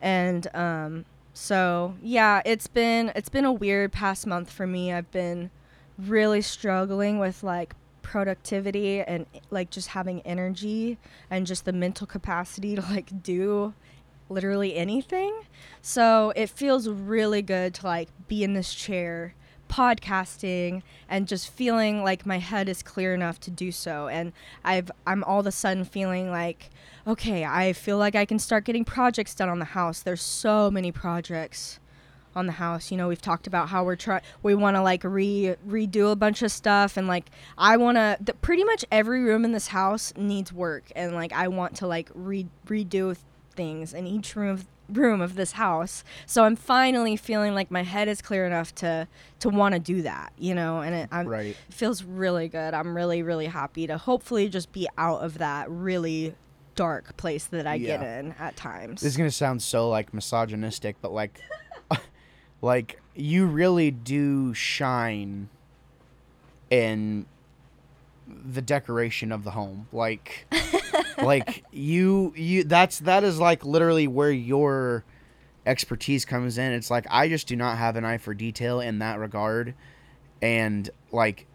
[0.00, 4.92] And um so yeah, it's been it's been a weird past month for me.
[4.92, 5.50] I've been
[5.98, 10.98] really struggling with like productivity and like just having energy
[11.30, 13.74] and just the mental capacity to like do
[14.30, 15.42] literally anything.
[15.82, 19.34] So it feels really good to like be in this chair
[19.68, 24.32] podcasting and just feeling like my head is clear enough to do so and
[24.64, 26.70] I've I'm all of a sudden feeling like
[27.06, 30.00] okay, I feel like I can start getting projects done on the house.
[30.00, 31.78] There's so many projects
[32.34, 32.90] on the house.
[32.90, 36.16] You know, we've talked about how we're trying we want to like re redo a
[36.16, 39.68] bunch of stuff and like I want to th- pretty much every room in this
[39.68, 43.16] house needs work and like I want to like re- redo
[43.54, 46.02] things in each room room of this house.
[46.26, 49.06] So I'm finally feeling like my head is clear enough to
[49.40, 51.56] to want to do that, you know, and it I'm, right.
[51.70, 52.74] feels really good.
[52.74, 56.34] I'm really really happy to hopefully just be out of that really
[56.74, 59.02] dark place that I get in at times.
[59.02, 61.40] This is gonna sound so like misogynistic, but like,
[62.62, 65.48] like you really do shine
[66.70, 67.26] in
[68.26, 69.88] the decoration of the home.
[69.92, 70.46] Like,
[71.22, 75.04] like you you that's that is like literally where your
[75.66, 76.72] expertise comes in.
[76.72, 79.74] It's like I just do not have an eye for detail in that regard,
[80.40, 81.46] and like.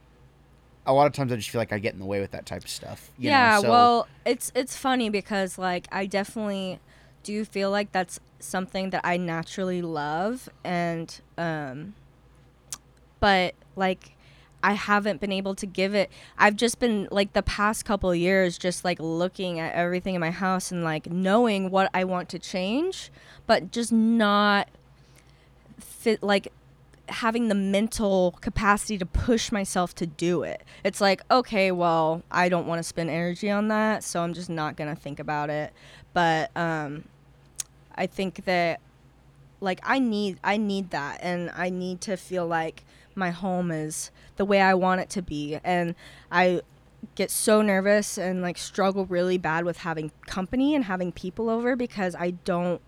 [0.88, 2.45] A lot of times, I just feel like I get in the way with that
[2.45, 3.10] type of stuff.
[3.17, 6.80] you know, yeah, so- well, it's it's funny because like I definitely
[7.23, 11.95] do feel like that's something that I naturally love and um
[13.19, 14.14] but like
[14.65, 18.58] I haven't been able to give it I've just been like the past couple years
[18.58, 22.39] just like looking at everything in my house and like knowing what I want to
[22.39, 23.12] change
[23.45, 24.67] but just not
[25.80, 26.51] fit like
[27.10, 30.63] having the mental capacity to push myself to do it.
[30.84, 34.49] It's like, okay, well, I don't want to spend energy on that, so I'm just
[34.49, 35.71] not going to think about it.
[36.13, 37.04] But um
[37.95, 38.80] I think that
[39.62, 42.84] like I need I need that and I need to feel like
[43.15, 45.95] my home is the way I want it to be and
[46.32, 46.62] I
[47.15, 51.75] get so nervous and like struggle really bad with having company and having people over
[51.75, 52.82] because I don't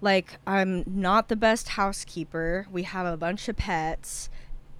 [0.00, 2.66] like I'm not the best housekeeper.
[2.70, 4.28] We have a bunch of pets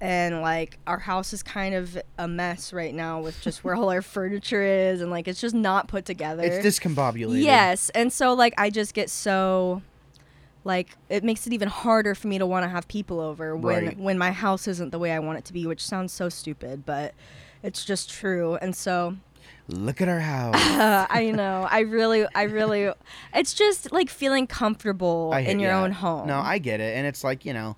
[0.00, 3.90] and like our house is kind of a mess right now with just where all
[3.90, 6.42] our furniture is and like it's just not put together.
[6.42, 7.42] it's discombobulated.
[7.42, 9.82] Yes, and so like I just get so
[10.64, 13.86] like it makes it even harder for me to want to have people over when
[13.86, 13.98] Right.
[13.98, 16.84] when my house isn't the way I want it to be, which sounds so stupid,
[16.86, 17.14] but
[17.62, 18.56] it's just true.
[18.56, 19.16] And so
[19.68, 20.54] Look at our house.
[20.56, 22.90] uh, I know, I really, I really,
[23.34, 25.82] it's just like feeling comfortable in your yeah.
[25.82, 26.26] own home.
[26.26, 27.76] No, I get it, and it's like you know,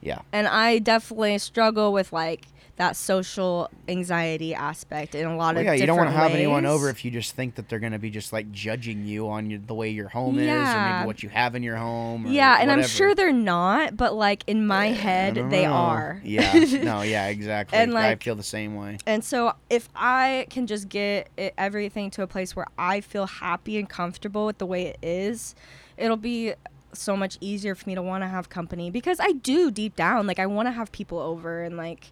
[0.00, 0.20] Yeah.
[0.32, 2.46] And I definitely struggle with like
[2.80, 6.30] that social anxiety aspect in a lot Well, of yeah, you don't want to have
[6.32, 9.28] anyone over if you just think that they're going to be just like judging you
[9.28, 12.24] on your, the way your home is or maybe what you have in your home.
[12.26, 15.64] Or Yeah, and I'm sure they're not, but like in my eh, I head they
[15.66, 15.72] know.
[15.72, 16.22] are.
[16.24, 16.64] Yeah.
[16.82, 17.76] No, yeah, exactly.
[17.76, 18.96] And, I like- feel the same way.
[19.06, 23.26] And so if I can just get it, everything to a place where I feel
[23.26, 25.54] happy and comfortable with the way it is,
[25.98, 26.54] it'll be
[26.94, 30.26] so much easier for me to want to have company because I do deep down
[30.26, 32.10] like I want to have people over and like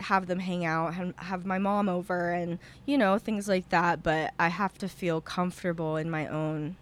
[0.00, 4.02] have them hang out have, have my mom over and you know things like that
[4.02, 6.76] but I have to feel comfortable in my own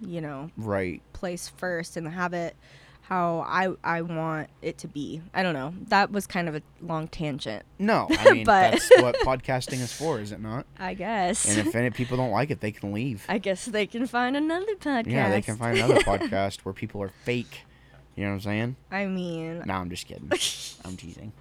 [0.00, 1.00] you know Right.
[1.12, 2.56] place first and have it
[3.06, 5.20] how I I want it to be.
[5.34, 5.74] I don't know.
[5.88, 9.92] That was kind of a long tangent, No, I mean But- that's what podcasting is
[9.92, 10.66] for, is it not?
[10.78, 11.44] I guess.
[11.48, 13.26] And if any people don't like it, they can leave.
[13.28, 15.10] I guess they can find another podcast.
[15.10, 17.62] Yeah, they can find another podcast where people are fake.
[18.14, 18.76] You know what I'm saying?
[18.92, 20.30] I mean, No, I'm just kidding.
[20.84, 21.32] I'm teasing.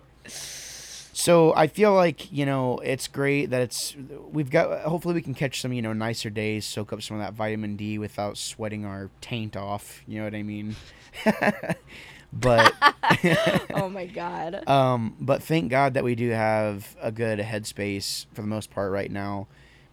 [1.21, 3.95] So I feel like you know it's great that it's
[4.31, 4.81] we've got.
[4.81, 7.75] Hopefully, we can catch some you know nicer days, soak up some of that vitamin
[7.75, 10.01] D without sweating our taint off.
[10.07, 10.75] You know what I mean?
[12.33, 12.73] but
[13.75, 14.67] oh my god.
[14.67, 18.91] um, but thank God that we do have a good headspace for the most part
[18.91, 19.45] right now.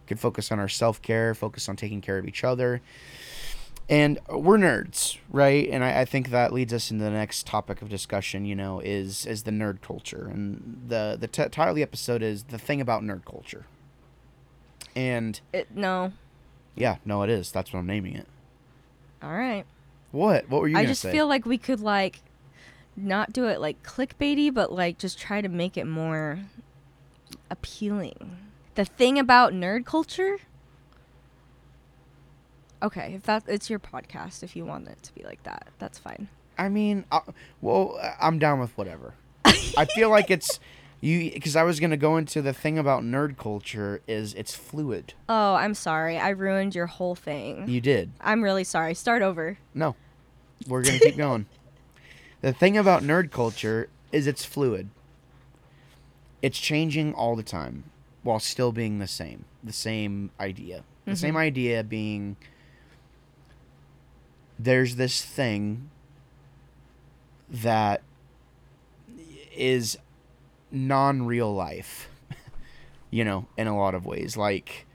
[0.05, 2.81] We can focus on our self care, focus on taking care of each other.
[3.91, 5.67] And we're nerds, right?
[5.71, 8.45] And I, I think that leads us into the next topic of discussion.
[8.45, 12.23] You know, is is the nerd culture, and the the t- title of the episode
[12.23, 13.65] is the thing about nerd culture.
[14.95, 16.13] And It, no.
[16.75, 17.51] yeah, no, it is.
[17.51, 18.27] That's what I'm naming it.
[19.23, 19.65] All right.
[20.13, 20.49] What?
[20.51, 21.13] What were you I just say?
[21.13, 22.21] feel like we could like
[22.97, 26.41] not do it like clickbaity, but like just try to make it more
[27.51, 28.37] appealing.
[28.75, 30.39] The thing about nerd culture.
[32.83, 35.99] Okay, if that it's your podcast, if you want it to be like that, that's
[35.99, 36.29] fine.
[36.57, 37.21] I mean, I,
[37.61, 39.15] well, I'm down with whatever.
[39.45, 40.61] I feel like it's
[41.01, 45.15] you because I was gonna go into the thing about nerd culture is it's fluid.
[45.29, 46.19] Oh, I'm sorry.
[46.19, 47.69] I ruined your whole thing.
[47.69, 48.11] You did.
[48.21, 48.95] I'm really sorry.
[48.95, 49.59] Start over.
[49.75, 49.95] No,
[50.67, 51.47] we're gonna keep going.
[52.41, 54.91] The thing about nerd culture is it's fluid.
[56.41, 57.85] It's changing all the time,
[58.23, 59.45] while still being the same.
[59.63, 60.85] The same idea.
[61.05, 61.39] The same mm-hmm.
[61.39, 62.37] idea being.
[64.59, 65.91] There's this thing
[67.49, 68.03] that
[69.57, 69.99] is
[70.71, 72.09] non-real life
[73.11, 74.87] you know in a lot of ways like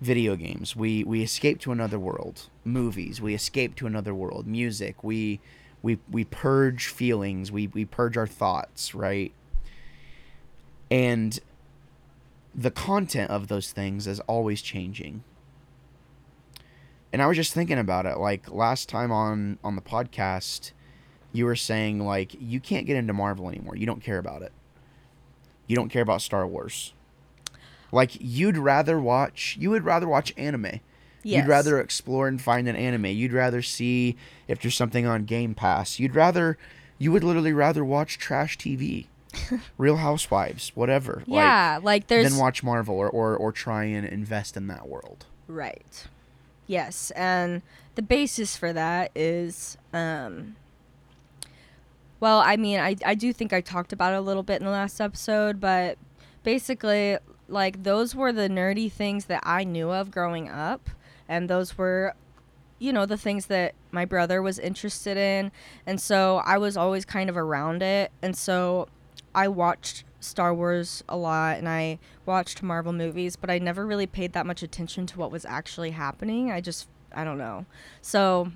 [0.00, 0.76] video games.
[0.76, 3.20] We we escape to another world movies.
[3.20, 5.02] We escape to another world music.
[5.02, 5.40] We
[5.82, 7.50] we we purge feelings.
[7.50, 9.32] We we purge our thoughts right?
[10.90, 11.38] And
[12.54, 15.22] the content of those things is always changing
[17.12, 20.72] and i was just thinking about it like last time on on the podcast
[21.32, 24.52] you were saying like you can't get into marvel anymore you don't care about it
[25.66, 26.92] you don't care about star wars
[27.92, 30.80] like you'd rather watch you would rather watch anime
[31.24, 31.42] Yes.
[31.42, 33.06] You'd rather explore and find an anime.
[33.06, 34.16] You'd rather see
[34.46, 35.98] if there's something on Game Pass.
[35.98, 36.56] You'd rather,
[36.96, 39.06] you would literally rather watch trash TV,
[39.78, 41.24] Real Housewives, whatever.
[41.26, 44.86] Yeah, like, Like, there's then watch Marvel or, or, or try and invest in that
[44.88, 45.26] world.
[45.48, 46.06] right.
[46.68, 47.62] Yes, and
[47.96, 50.54] the basis for that is um
[52.20, 54.66] well, I mean, I I do think I talked about it a little bit in
[54.66, 55.98] the last episode, but
[56.44, 60.90] basically like those were the nerdy things that I knew of growing up
[61.28, 62.14] and those were
[62.78, 65.50] you know the things that my brother was interested in
[65.86, 68.88] and so I was always kind of around it and so
[69.34, 74.06] I watched Star Wars a lot and I watched Marvel movies, but I never really
[74.06, 76.50] paid that much attention to what was actually happening.
[76.50, 77.66] I just I don't know.
[78.02, 78.52] So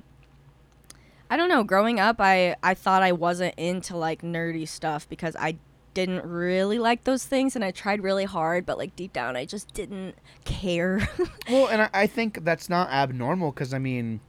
[1.30, 5.36] I don't know, growing up I I thought I wasn't into like nerdy stuff because
[5.38, 5.56] I
[5.94, 9.44] didn't really like those things and I tried really hard, but like deep down I
[9.44, 11.08] just didn't care.
[11.50, 14.20] Well, and I, I think that's not abnormal because, I mean,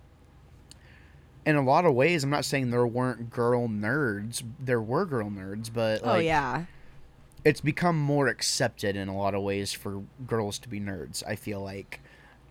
[1.46, 4.44] in a lot of ways, I'm not saying there weren't girl nerds.
[4.60, 6.66] There were girl nerds, but oh yeah.
[7.46, 11.24] It's become more accepted in a lot of ways for girls to be nerds.
[11.28, 12.00] I feel like,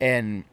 [0.00, 0.44] and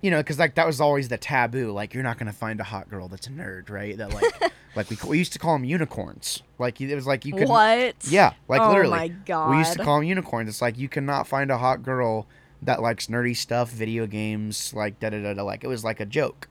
[0.00, 1.72] you know, because like that was always the taboo.
[1.72, 3.96] Like you're not gonna find a hot girl that's a nerd, right?
[3.96, 6.42] That like, like we we used to call them unicorns.
[6.58, 7.96] Like it was like you could What?
[8.08, 8.90] yeah, like oh literally.
[8.90, 9.50] my god.
[9.50, 10.48] We used to call them unicorns.
[10.48, 12.26] It's like you cannot find a hot girl
[12.62, 15.42] that likes nerdy stuff, video games, like da da da da.
[15.42, 16.48] Like it was like a joke.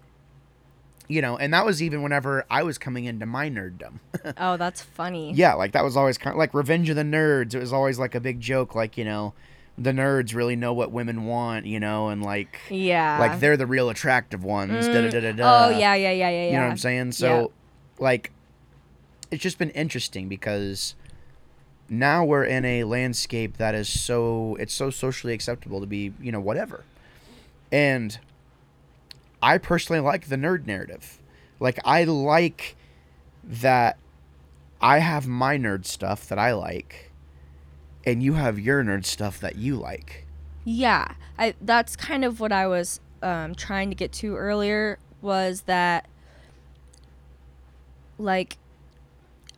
[1.08, 4.00] You know, and that was even whenever I was coming into my nerddom.
[4.38, 5.34] Oh, that's funny.
[5.34, 7.54] yeah, like that was always kind of like Revenge of the Nerds.
[7.54, 9.34] It was always like a big joke, like you know,
[9.78, 13.18] the nerds really know what women want, you know, and like Yeah.
[13.20, 14.88] like they're the real attractive ones.
[14.88, 15.12] Da mm.
[15.12, 15.66] da da da da.
[15.66, 16.46] Oh yeah, yeah, yeah, yeah, yeah.
[16.46, 17.12] You know what I'm saying?
[17.14, 17.52] So,
[18.00, 18.32] like,
[19.30, 20.96] it's just been interesting because
[21.90, 26.32] now we're in a landscape that is so it's so socially acceptable to be you
[26.32, 26.84] know whatever
[27.72, 28.20] and
[29.44, 31.20] i personally like the nerd narrative
[31.60, 32.76] like i like
[33.44, 33.98] that
[34.82, 37.12] i have my nerd stuff that i like
[38.06, 40.26] and you have your nerd stuff that you like
[40.66, 45.62] Yeah, I that's kind of what I was um, trying to get to earlier was
[45.62, 46.08] that
[48.18, 48.58] like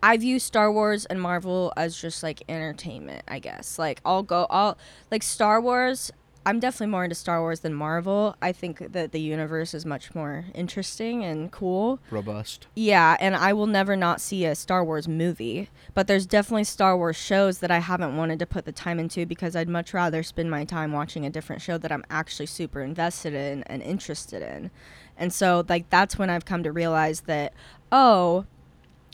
[0.02, 3.78] I view Star Wars and Marvel as just like entertainment, I guess.
[3.78, 4.78] Like I'll go I'll
[5.12, 6.12] like Star Wars
[6.46, 8.36] I'm definitely more into Star Wars than Marvel.
[8.42, 12.00] I think that the universe is much more interesting and cool.
[12.12, 15.70] robust Yeah, and I will never not see a Star Wars movie.
[15.94, 19.26] But there's definitely Star Wars shows that I haven't wanted to put the time into
[19.26, 22.82] because I'd much rather spend my time watching a different show that I'm actually super
[22.82, 24.70] invested in and interested in.
[25.18, 27.54] And so, like, that's when I've come to realize that,
[27.92, 28.46] oh,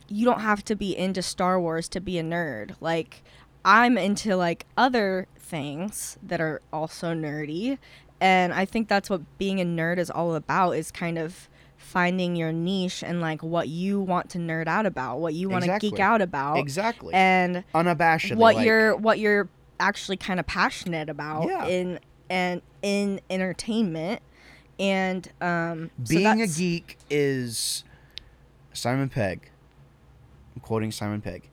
[0.10, 2.76] you don't have to be into Star Wars to be a nerd.
[2.82, 3.24] Like,
[3.64, 7.78] I'm into, like, other things that are also nerdy.
[8.20, 12.36] And I think that's what being a nerd is all about is kind of finding
[12.36, 15.78] your niche and like what you want to nerd out about, what you want to
[15.80, 19.50] geek out about, exactly and unabashedly what like- you're what you're
[19.80, 21.66] actually kind of passionate about Yeah.
[21.66, 22.00] in
[22.30, 24.22] and in entertainment.
[24.80, 27.84] And um, so being a geek is
[28.72, 29.50] Simon Pegg.
[30.56, 31.50] I'm quoting Simon Pegg.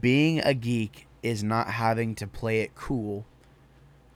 [0.00, 3.24] Being a geek is not having to play it cool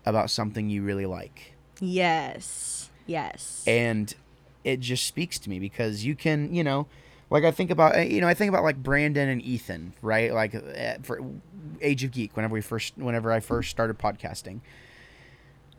[0.05, 1.55] about something you really like.
[1.81, 4.15] Yes, yes, And
[4.63, 6.87] it just speaks to me because you can, you know,
[7.31, 10.33] like I think about, you know, I think about like Brandon and Ethan, right?
[10.33, 11.21] Like uh, for
[11.81, 14.61] Age of Geek, whenever we first, whenever I first started podcasting,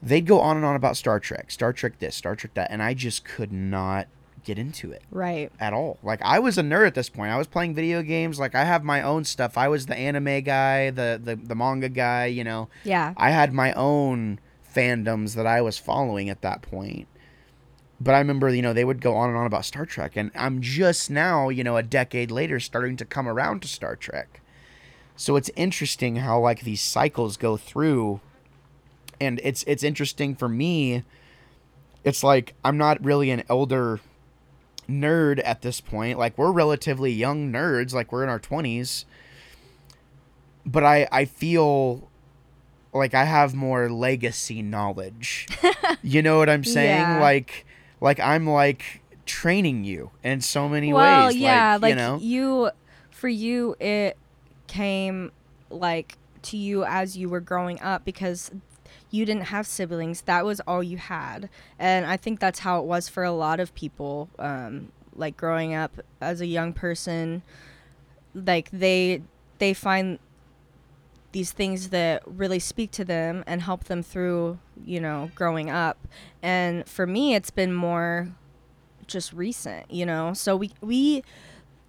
[0.02, 2.82] they'd go on and on about Star Trek, Star Trek this, Star Trek that, and
[2.82, 4.08] I just could not
[4.44, 5.52] get into it right.
[5.60, 6.00] at all.
[6.04, 7.32] Like I was a nerd at this point.
[7.32, 8.40] I was playing video games.
[8.40, 9.58] Like I have my own stuff.
[9.58, 12.26] I was the anime guy, the the, the manga guy.
[12.28, 14.40] You know, Yeah, I had my own
[14.76, 17.08] fandoms that I was following at that point.
[18.02, 20.32] But I remember, you know, they would go on and on about Star Trek, and
[20.34, 24.42] I'm just now, you know, a decade later, starting to come around to Star Trek.
[25.18, 28.22] So it's interesting how like these cycles go through,
[29.20, 31.04] and it's it's interesting for me.
[32.06, 34.00] It's like I'm not really an elder
[34.90, 36.18] nerd at this point.
[36.18, 39.06] Like we're relatively young nerds, like we're in our twenties.
[40.66, 42.10] But I I feel
[42.94, 45.48] like I have more legacy knowledge.
[46.02, 47.00] you know what I'm saying?
[47.00, 47.20] Yeah.
[47.20, 47.66] Like
[48.02, 51.38] like I'm like training you in so many well, ways.
[51.38, 52.18] yeah, like, like you know.
[52.20, 52.72] you,
[53.12, 54.18] for you, it
[54.68, 55.32] came
[55.70, 58.52] like to you as you were growing up because
[59.12, 60.22] you didn't have siblings.
[60.22, 63.60] That was all you had, and I think that's how it was for a lot
[63.60, 64.30] of people.
[64.38, 67.44] Um, like growing up as a young person,
[68.34, 69.22] like they
[69.60, 70.20] they find
[71.32, 76.08] these things that really speak to them and help them through, you know, growing up.
[76.42, 78.30] And for me, it's been more
[79.06, 80.34] just recent, you know.
[80.34, 81.24] So we we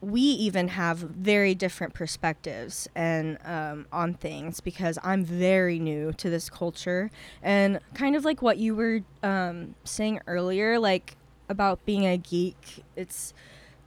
[0.00, 6.30] we even have very different perspectives and um, on things because I'm very new to
[6.30, 7.10] this culture
[7.42, 11.16] and kind of like what you were um, saying earlier, like
[11.48, 12.82] about being a geek.
[12.96, 13.34] It's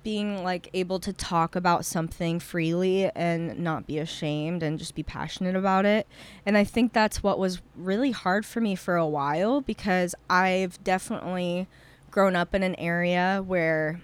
[0.03, 5.01] being like able to talk about something freely and not be ashamed and just be
[5.01, 6.05] passionate about it.
[6.45, 10.83] And I think that's what was really hard for me for a while because I've
[10.83, 11.67] definitely
[12.11, 14.01] grown up in an area where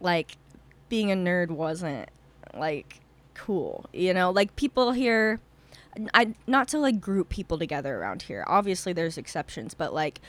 [0.00, 0.36] like
[0.90, 2.10] being a nerd wasn't
[2.52, 3.00] like
[3.32, 4.30] cool, you know?
[4.30, 5.40] Like people here
[6.14, 8.44] I not to like group people together around here.
[8.46, 10.20] Obviously there's exceptions, but like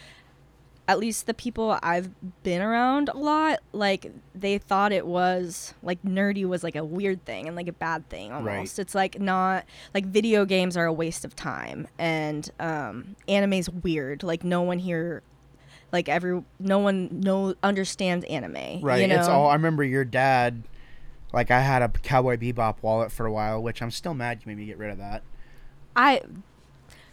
[0.88, 2.10] at least the people I've
[2.44, 7.24] been around a lot, like they thought it was like nerdy was like a weird
[7.24, 8.78] thing and like a bad thing almost.
[8.78, 8.80] Right.
[8.80, 14.24] It's like not like video games are a waste of time and um anime's weird.
[14.24, 15.22] Like no one here
[15.92, 18.82] like every no one no understands anime.
[18.82, 19.02] Right.
[19.02, 19.20] You know?
[19.20, 19.50] It's all.
[19.50, 20.64] I remember your dad.
[21.34, 24.50] Like I had a Cowboy Bebop wallet for a while, which I'm still mad you
[24.50, 25.24] made me get rid of that.
[25.96, 26.22] I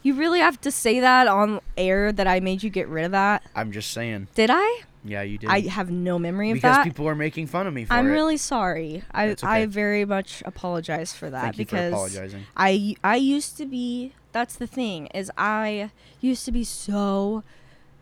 [0.03, 3.13] you really have to say that on air that I made you get rid of
[3.13, 3.43] that.
[3.55, 4.29] I'm just saying.
[4.35, 4.83] Did I?
[5.05, 5.51] Yeah, you did.
[5.51, 6.85] I have no memory of because that.
[6.85, 8.11] Because people are making fun of me for I'm it.
[8.11, 9.05] really sorry.
[9.11, 12.45] I That's I very much apologize for that Thank for because apologizing.
[12.57, 17.43] I I used to be that's the thing is I used to be so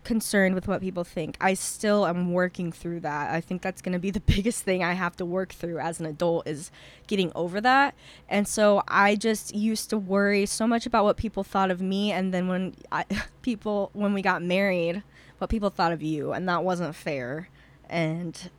[0.07, 1.37] concerned with what people think.
[1.41, 3.35] I still am working through that.
[3.35, 5.99] I think that's going to be the biggest thing I have to work through as
[5.99, 6.71] an adult is
[7.09, 7.95] getting over that.
[8.29, 12.13] And so I just used to worry so much about what people thought of me
[12.13, 13.05] and then when I,
[13.43, 15.03] people when we got married,
[15.39, 17.49] what people thought of you and that wasn't fair.
[17.91, 18.51] And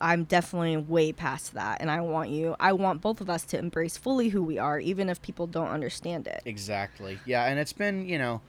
[0.00, 3.58] I'm definitely way past that and I want you I want both of us to
[3.58, 6.42] embrace fully who we are even if people don't understand it.
[6.44, 7.18] Exactly.
[7.24, 8.42] Yeah, and it's been, you know,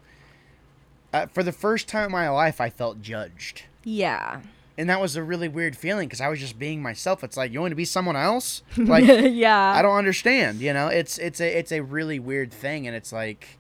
[1.16, 3.64] uh, for the first time in my life I felt judged.
[3.84, 4.42] Yeah.
[4.78, 7.24] And that was a really weird feeling because I was just being myself.
[7.24, 8.62] It's like you want to be someone else.
[8.78, 9.74] Like yeah.
[9.74, 10.60] I don't understand.
[10.60, 13.58] You know, it's it's a it's a really weird thing, and it's like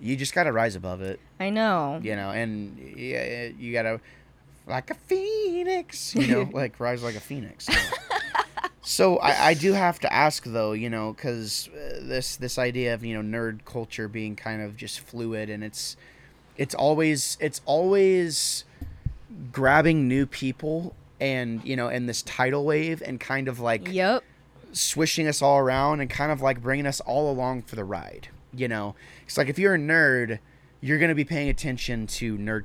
[0.00, 1.18] you just got to rise above it.
[1.40, 2.00] I know.
[2.02, 4.00] You know, and yeah, you got to
[4.68, 6.14] like a phoenix.
[6.14, 7.68] You know, like rise like a phoenix.
[8.82, 12.94] so I, I do have to ask though, you know, because uh, this this idea
[12.94, 15.96] of you know nerd culture being kind of just fluid, and it's
[16.56, 18.64] it's always it's always
[19.52, 24.22] grabbing new people and you know and this tidal wave and kind of like Yep.
[24.72, 28.28] swishing us all around and kind of like bringing us all along for the ride.
[28.54, 28.94] You know,
[29.24, 30.38] it's like if you're a nerd,
[30.82, 32.64] you're going to be paying attention to nerd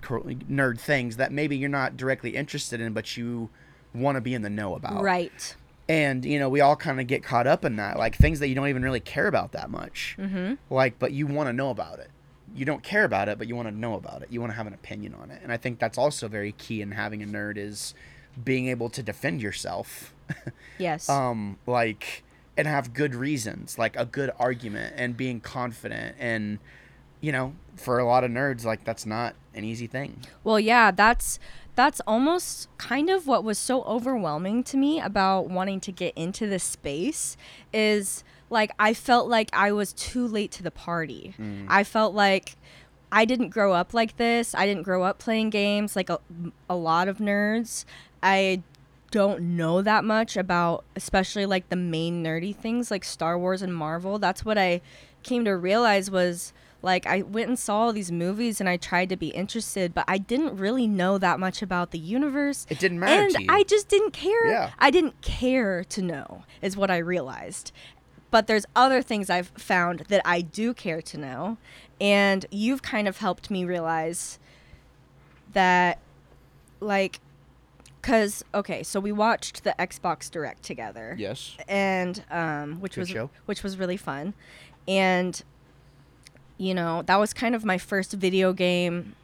[0.50, 3.50] nerd things that maybe you're not directly interested in, but you
[3.94, 5.02] want to be in the know about.
[5.02, 5.56] Right.
[5.88, 8.50] And you know, we all kind of get caught up in that, like things that
[8.50, 10.18] you don't even really care about that much.
[10.20, 10.56] Mm-hmm.
[10.70, 12.10] Like, but you want to know about it.
[12.56, 14.30] You don't care about it, but you want to know about it.
[14.32, 15.42] You want to have an opinion on it.
[15.44, 17.94] And I think that's also very key in having a nerd is
[18.44, 20.14] being able to defend yourself.
[20.78, 21.10] Yes.
[21.10, 22.24] um like
[22.56, 26.60] and have good reasons like a good argument and being confident and
[27.22, 30.92] you know for a lot of nerds like that's not an easy thing Well, yeah,
[30.92, 31.40] that's
[31.76, 36.46] that's almost kind of what was so overwhelming to me about wanting to get into
[36.48, 37.38] this space
[37.74, 41.34] is like I felt like I was too late to the party.
[41.40, 41.66] Mm.
[41.68, 42.56] I felt like
[43.12, 44.54] I didn't grow up like this.
[44.56, 46.20] I didn't grow up playing games like a,
[46.70, 47.86] a lot of nerds.
[48.22, 48.64] I
[49.12, 53.74] don't know that much about especially like the main nerdy things like Star Wars and
[53.74, 54.20] Marvel.
[54.20, 54.82] That's what I
[55.24, 59.10] came to realize was like I went and saw all these movies and I tried
[59.10, 62.68] to be interested, but I didn't really know that much about the universe.
[62.70, 64.50] it didn't matter And to you I just didn't care.
[64.50, 64.72] Yeah.
[64.78, 67.72] I didn't care to know, is what I realized.
[68.30, 71.58] But there's other things I've found that I do care to know.
[72.00, 74.38] And you've kind of helped me realize
[75.54, 76.00] that,
[76.80, 77.20] like,
[78.02, 83.10] because, okay, so we watched the Xbox Direct together yes and um, which Good was
[83.10, 83.30] show.
[83.48, 84.34] which was really fun,
[84.88, 85.44] and
[86.58, 89.16] you know that was kind of my first video game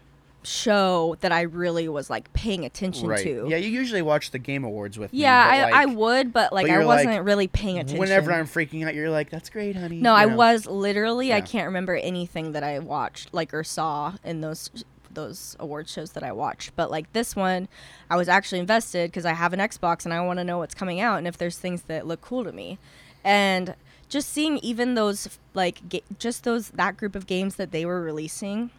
[0.46, 3.46] show that I really was like paying attention right to.
[3.50, 6.54] yeah you usually watch the game awards with Yeah, me, I, but, I would, but
[6.54, 7.98] like but I wasn't like, really paying attention.
[8.00, 10.36] whenever i'm freaking out you're like that's great honey no, you I know?
[10.36, 11.34] was literally.
[11.34, 14.70] I can't remember anything that I watched, like or saw in those
[15.12, 16.76] those award shows that I watched.
[16.76, 17.68] But like this one,
[18.10, 20.74] I was actually invested because I have an Xbox and I want to know what's
[20.74, 22.80] coming out and if there's things that look cool to me,
[23.24, 23.76] and
[24.10, 28.02] just seeing even those like ga- just those that group of games that they were
[28.02, 28.72] releasing,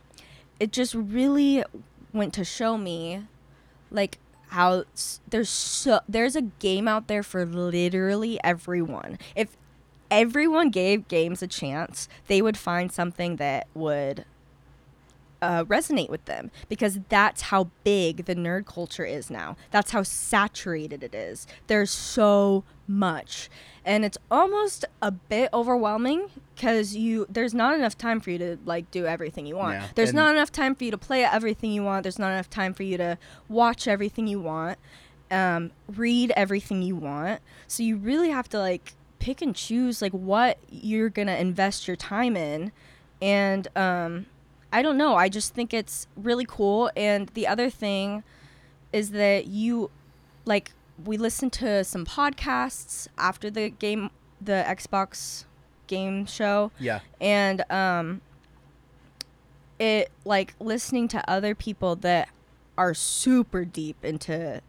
[0.60, 1.64] it just really
[2.12, 3.24] went to show me
[3.90, 4.84] like how
[5.28, 9.18] there's so there's a game out there for literally everyone.
[9.34, 9.56] If
[10.10, 14.24] everyone gave games a chance, they would find something that would
[15.44, 19.56] uh, resonate with them because that's how big the nerd culture is now.
[19.70, 21.46] That's how saturated it is.
[21.66, 23.50] There's so much,
[23.84, 28.58] and it's almost a bit overwhelming because you there's not enough time for you to
[28.64, 29.74] like do everything you want.
[29.74, 32.02] Yeah, There's and- not enough time for you to play everything you want.
[32.04, 33.18] There's not enough time for you to
[33.48, 34.78] watch everything you want,
[35.30, 37.40] um, read everything you want.
[37.66, 41.96] So you really have to like pick and choose like what you're gonna invest your
[41.96, 42.72] time in,
[43.22, 44.26] and um,
[44.74, 45.14] I don't know.
[45.14, 46.90] I just think it's really cool.
[46.96, 48.24] And the other thing
[48.92, 49.90] is that you
[50.44, 50.72] like
[51.04, 54.10] we listened to some podcasts after the game
[54.40, 55.44] the Xbox
[55.86, 58.20] game show yeah and um
[59.78, 62.28] it like listening to other people that
[62.78, 64.60] are super deep into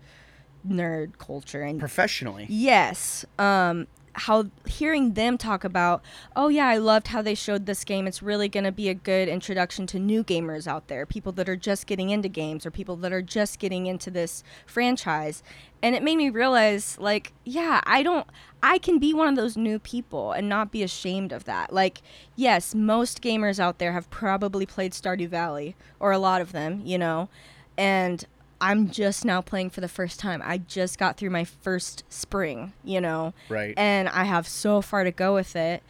[0.68, 3.26] nerd culture and professionally Yes.
[3.38, 6.01] Um how hearing them talk about,
[6.36, 8.07] oh yeah, I loved how they showed this game.
[8.07, 11.49] It's really going to be a good introduction to new gamers out there, people that
[11.49, 15.43] are just getting into games or people that are just getting into this franchise.
[15.82, 18.28] And it made me realize like, yeah, I don't
[18.63, 21.72] I can be one of those new people and not be ashamed of that.
[21.72, 22.01] Like,
[22.36, 26.82] yes, most gamers out there have probably played Stardew Valley or a lot of them,
[26.84, 27.30] you know.
[27.78, 28.26] And
[28.66, 30.41] I'm just now playing for the first time.
[30.43, 33.74] I just got through my first spring, you know, right.
[33.78, 35.84] And I have so far to go with it.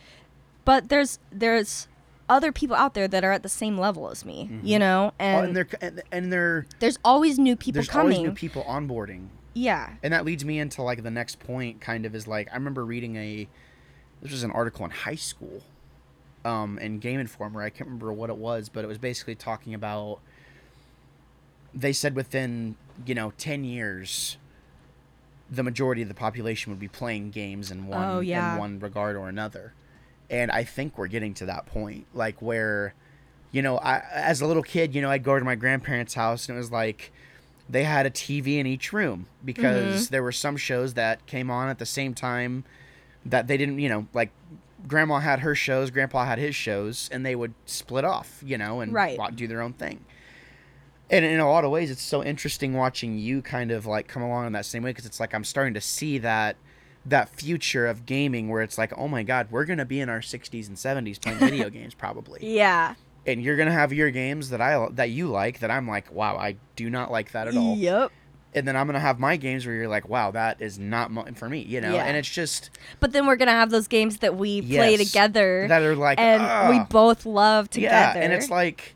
[0.66, 1.88] But there's there's
[2.28, 5.24] other people out there that are at the same level as me, you know, Oh,
[5.24, 8.10] and, and they're and, and they're there's always new people there's coming.
[8.10, 9.28] There's always new people onboarding.
[9.54, 12.56] Yeah, and that leads me into like the next point kind of is like i
[12.56, 13.48] remember reading a
[14.22, 15.62] this was an article in high school
[16.44, 17.62] um in game informer.
[17.62, 20.20] I can't remember what it was but it was basically talking about
[21.76, 24.38] they said within you know 10 years
[25.50, 28.54] the majority of the population would be playing games in one Oh, yeah.
[28.54, 29.74] in one regard or another.
[30.30, 32.96] And I think we're getting to that point, like where,
[33.52, 36.50] you know, I as a little kid, you know, I'd go to my grandparents' house
[36.50, 37.12] and it was like
[37.70, 40.12] they had a TV in each room because mm-hmm.
[40.12, 42.64] there were some shows that came on at the same time
[43.24, 44.32] that they didn't, you know, like
[44.88, 48.82] grandma had her shows, grandpa had his shows, and they would split off, you know,
[48.82, 49.20] and Right.
[49.36, 50.06] do their own thing.
[51.10, 54.24] And in a lot of ways, it's so interesting watching you kind of like come
[54.24, 56.56] along in that same way because it's like I'm starting to see that
[57.06, 60.20] that future of gaming where it's like, oh my god, we're gonna be in our
[60.22, 62.96] 60s and 70s playing video games probably, Yeah.
[63.28, 66.36] and you're gonna have your games that I that you like that I'm like, wow,
[66.38, 68.12] I do not like that at all Yep.
[68.56, 71.28] and then I'm gonna have my games where you're like, wow, that is not mo-
[71.36, 71.94] for me, you know.
[71.94, 72.06] Yeah.
[72.06, 75.84] And it's just But then we're gonna have those games that we play together, that
[75.84, 78.18] are like, and we both love together.
[78.20, 78.96] yeah, and it's like,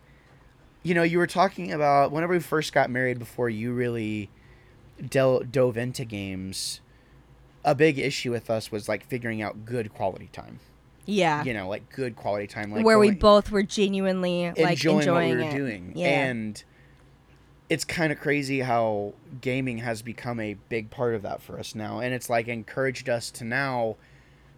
[0.83, 4.29] you know, you were talking about whenever we first got married before you really
[5.09, 6.81] del- dove into games.
[7.65, 10.59] A big issue with us was like figuring out good quality time.
[11.05, 14.99] yeah, You know, like good quality time, like where we both were genuinely like enjoying,
[14.99, 15.57] enjoying, what we were it.
[15.57, 15.91] doing.
[15.95, 16.07] Yeah.
[16.07, 16.63] And
[17.69, 21.75] it's kind of crazy how gaming has become a big part of that for us
[21.75, 21.99] now.
[21.99, 23.97] And it's like encouraged us to now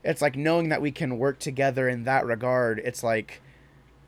[0.03, 2.79] it's like knowing that we can work together in that regard.
[2.79, 3.41] It's like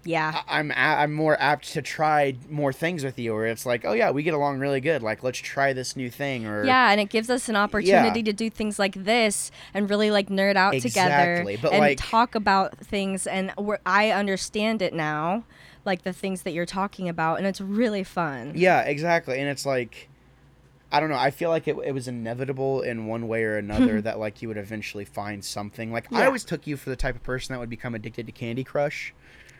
[0.06, 3.66] yeah, I- I'm a- I'm more apt to try more things with you, or it's
[3.66, 5.02] like, oh yeah, we get along really good.
[5.02, 8.34] Like let's try this new thing, or yeah, and it gives us an opportunity to
[8.34, 12.36] do things like this and really like nerd out Exactly, together but, and like- talk
[12.36, 13.26] about things.
[13.28, 13.54] And
[13.86, 15.44] I understand it now,
[15.86, 18.54] like the things that you're talking about, and it's really fun.
[18.56, 19.40] Yeah, exactly.
[19.40, 20.10] And it's like,
[20.92, 21.18] I don't know.
[21.18, 24.48] I feel like it, it was inevitable in one way or another that like you
[24.48, 25.92] would eventually find something.
[25.92, 28.32] Like I always took you for the type of person that would become addicted to
[28.32, 29.14] Candy Crush.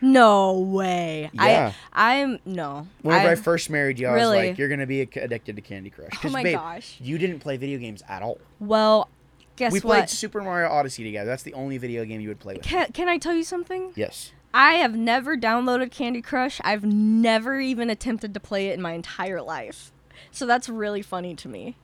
[0.04, 1.30] No way.
[1.32, 1.72] Yeah.
[1.92, 2.86] I I'm no.
[3.02, 4.38] Whenever I, I- first married you, I Really?
[4.38, 6.10] was like, you're gonna be addicted to Candy Crush.
[6.24, 6.98] Oh my babe, gosh.
[7.00, 8.38] You didn't play video games at all.
[8.60, 9.08] Well,
[9.56, 10.10] guess we played what?
[10.10, 11.28] Super Mario Odyssey together.
[11.28, 12.62] That's the only video game you would play with.
[12.64, 13.92] Can, can I tell you something?
[13.96, 14.32] Yes.
[14.52, 16.60] I have never downloaded Candy Crush.
[16.62, 19.90] I've never even attempted to play it in my entire life.
[20.30, 21.76] So that's really funny to me.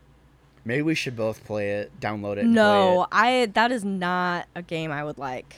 [0.65, 2.45] Maybe we should both play it, download it.
[2.45, 5.57] And No, Play I that is not a game I would like.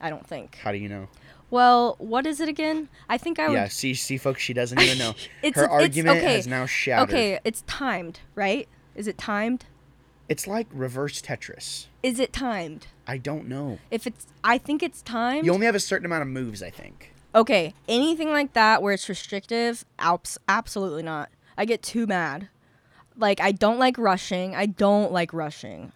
[0.00, 0.56] I don't think.
[0.56, 1.06] How do you know?
[1.52, 2.88] Well, what is it again?
[3.10, 3.68] I think I would Yeah.
[3.68, 5.10] See, see, folks, she doesn't even know.
[5.42, 6.36] It's- Her it's- argument okay.
[6.36, 7.10] has now shattered.
[7.10, 8.66] Okay, it's timed, right?
[8.94, 9.66] Is it timed?
[10.30, 11.88] It's like reverse Tetris.
[12.02, 12.86] Is it timed?
[13.06, 13.78] I don't know.
[13.90, 15.44] If it's I think it's timed.
[15.44, 17.12] You only have a certain amount of moves, I think.
[17.34, 21.28] Okay, anything like that where it's restrictive, abs- absolutely not.
[21.58, 22.48] I get too mad.
[23.14, 24.54] Like I don't like rushing.
[24.56, 25.92] I don't like rushing.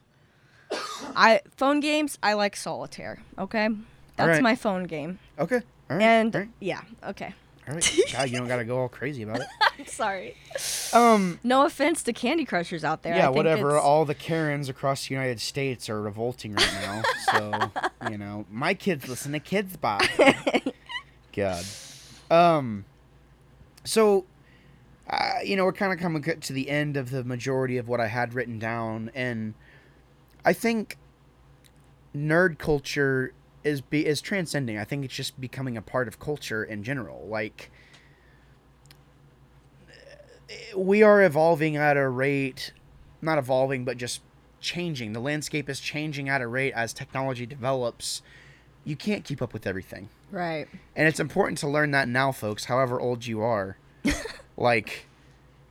[1.15, 3.71] I phone games, I like solitaire, okay?
[4.17, 4.43] That's Alright.
[4.43, 5.19] my phone game.
[5.39, 5.61] Okay.
[5.91, 6.03] All right.
[6.03, 6.51] And all right.
[6.61, 7.35] yeah, okay.
[7.69, 8.01] All right.
[8.13, 9.47] God, you don't gotta go all crazy about it.
[9.79, 10.37] I'm sorry.
[10.93, 11.39] Um.
[11.45, 13.15] No offense to Candy Crushers out there.
[13.15, 13.29] I Yeah.
[13.29, 13.71] Whatever.
[13.71, 17.03] it's- All the Karens across the United States are revolting right now.
[17.31, 17.71] so
[18.11, 20.03] you know, my kids listen to Kidz Bop.
[21.35, 21.65] God.
[22.31, 22.85] Um.
[23.85, 24.25] So,
[25.09, 28.01] uh, you know, we're kind of coming to the end of the majority of what
[28.01, 29.55] I had written down, and
[30.45, 30.97] I think
[32.17, 33.33] nerd culture
[33.67, 34.79] is be is transcending.
[34.79, 37.27] I think it's just becoming a part of culture in general.
[37.29, 37.71] Like
[40.77, 42.73] we are evolving at a rate,
[43.21, 44.21] not evolving, but just
[44.61, 45.13] changing.
[45.13, 48.23] The landscape is changing at a rate as technology develops.
[48.85, 50.09] You can't keep up with everything.
[50.31, 50.69] Right.
[50.95, 53.77] And it's important to learn that now, folks, however old you are.
[54.57, 55.07] like,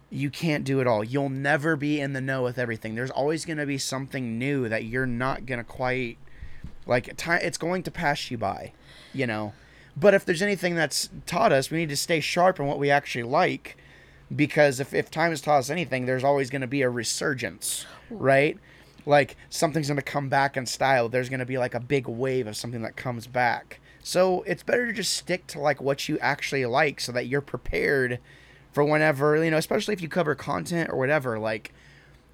[0.10, 1.04] you can't do it all.
[1.04, 2.96] You'll never be in the know with everything.
[2.96, 6.18] There's always going to be something new that you're not going to quite.
[6.86, 8.74] Like, ti it's going to pass you by,
[9.14, 9.54] you know?
[9.98, 12.90] But if there's anything that's taught us, we need to stay sharp on what we
[12.92, 13.78] actually like.
[14.36, 17.86] Because if, if time has taught us anything, there's always going to be a resurgence,
[18.10, 18.58] right?
[19.06, 21.10] Like, something's going to come back in style.
[21.10, 23.80] There's going to be like a big wave of something that comes back.
[24.02, 27.42] So it's better to just stick to like what you actually like so that you're
[27.42, 28.20] prepared
[28.72, 31.74] for whenever, you know, especially if you cover content or whatever, like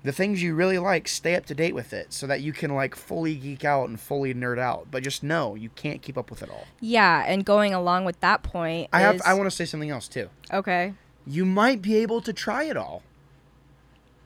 [0.04, 2.74] the things you really like, stay up to date with it so that you can
[2.74, 4.88] like fully geek out and fully nerd out.
[4.90, 6.66] But just know you can't keep up with it all.
[6.80, 10.08] Yeah, and going along with that point I have I want to say something else
[10.08, 10.30] too.
[10.52, 10.94] Okay.
[11.28, 13.04] You might be able to try it all.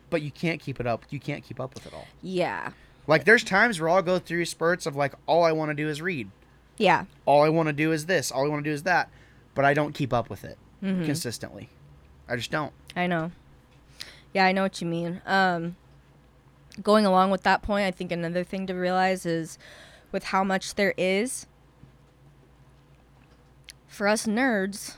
[0.09, 1.03] But you can't keep it up.
[1.09, 2.07] You can't keep up with it all.
[2.21, 2.71] Yeah.
[3.07, 5.89] Like there's times where I'll go through spurts of like all I want to do
[5.89, 6.29] is read.
[6.77, 7.05] Yeah.
[7.25, 9.09] all I want to do is this, all I want to do is that,
[9.53, 11.05] but I don't keep up with it Mm-hmm.
[11.05, 11.69] consistently.
[12.27, 12.71] I just don't.
[12.95, 13.31] I know.
[14.35, 15.21] Yeah, I know what you mean.
[15.25, 15.77] Um,
[16.83, 19.57] going along with that point, I think another thing to realize is
[20.11, 21.47] with how much there is
[23.87, 24.95] for us nerds,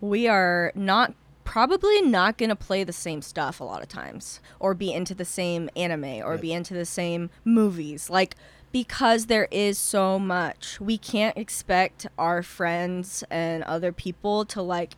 [0.00, 1.12] we are not
[1.44, 5.14] probably not going to play the same stuff a lot of times or be into
[5.14, 6.40] the same anime or Yep.
[6.40, 8.08] be into the same movies.
[8.08, 8.34] Like,
[8.72, 14.94] because there is so much, we can't expect our friends and other people to like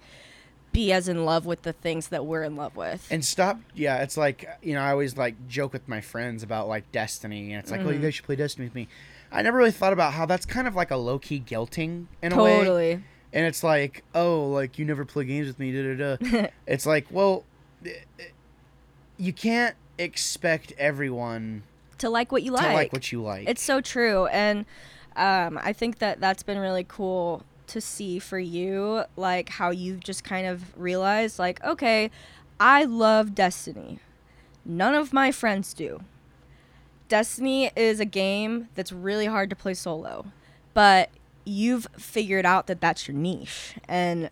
[0.72, 3.06] be as in love with the things that we're in love with.
[3.10, 3.58] And stop.
[3.74, 7.52] Yeah, it's like you know, I always like joke with my friends about like Destiny,
[7.52, 8.02] and it's like, oh, you Mhm.
[8.02, 8.88] guys should play Destiny with me.
[9.32, 12.32] I never really thought about how that's kind of like a low key guilting in
[12.32, 12.58] a way.
[12.58, 12.92] totally.
[13.32, 15.72] And it's like, oh, like you never play games with me.
[15.72, 16.46] Da da da.
[16.66, 17.44] it's like, well,
[17.86, 18.24] eh, eh,
[19.16, 21.62] you can't expect everyone
[21.98, 22.66] to like what you like.
[22.68, 23.48] to like what you like.
[23.48, 24.64] It's so true, and
[25.16, 30.00] um, I think that that's been really cool to see for you, like how you've
[30.00, 32.10] just kind of realized, like, okay,
[32.58, 33.98] I love Destiny.
[34.64, 36.00] None of my friends do.
[37.08, 40.26] Destiny is a game that's really hard to play solo,
[40.74, 41.10] but
[41.44, 44.30] you've figured out that that's your niche, and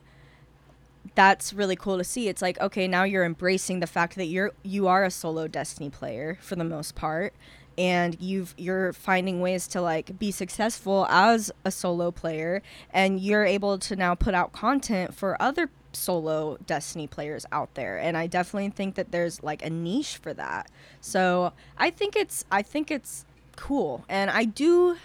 [1.15, 2.29] that's really cool to see.
[2.29, 5.91] It's like, okay, now you're embracing the fact that you're you are a solo Destiny
[5.91, 7.35] player for the most part
[7.79, 12.61] and you've you're finding ways to like be successful as a solo player
[12.93, 17.97] and you're able to now put out content for other solo Destiny players out there
[17.99, 20.71] and I definitely think that there's like a niche for that.
[21.01, 23.25] So, I think it's I think it's
[23.57, 24.97] cool and I do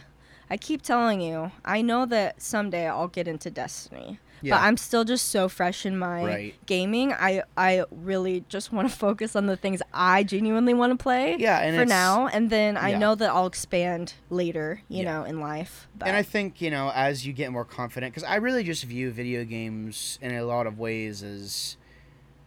[0.49, 4.19] I keep telling you, I know that someday I'll get into Destiny.
[4.43, 4.55] Yeah.
[4.57, 6.53] But I'm still just so fresh in my Right.
[6.65, 7.13] gaming.
[7.13, 11.37] I I really just want to focus on the things I genuinely want to play
[11.39, 12.97] Yeah, for now, and then I yeah.
[12.99, 15.87] know that I'll expand later, you know, in life.
[15.97, 18.83] But and I think you know, as you get more confident, because I really just
[18.83, 21.77] view video games in a lot of ways as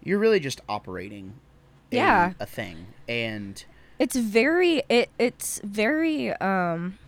[0.05, 1.32] you're really just operating.
[1.90, 2.34] Yeah.
[2.38, 3.64] a thing, and
[3.99, 6.99] it's very it it's very um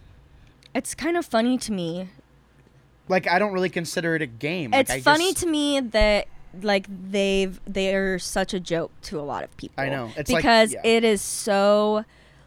[0.75, 2.09] it's kind of funny to me.
[3.09, 4.71] Like I don't really consider it a game.
[4.71, 6.29] Like, it's I funny just- to me that
[6.63, 9.83] like they've they're such a joke to a lot of people.
[9.83, 10.11] I know.
[10.17, 10.81] It's like- because yeah.
[10.85, 12.05] it is so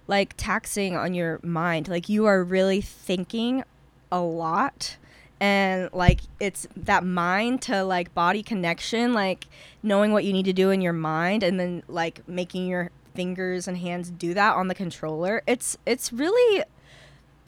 [0.07, 1.87] like taxing on your mind.
[1.87, 3.63] Like you are really thinking
[4.11, 4.97] a lot
[5.39, 9.47] and like it's that mind to like body connection, like
[9.81, 13.67] knowing what you need to do in your mind and then like making your fingers
[13.67, 15.41] and hands do that on the controller.
[15.47, 16.63] It's it's really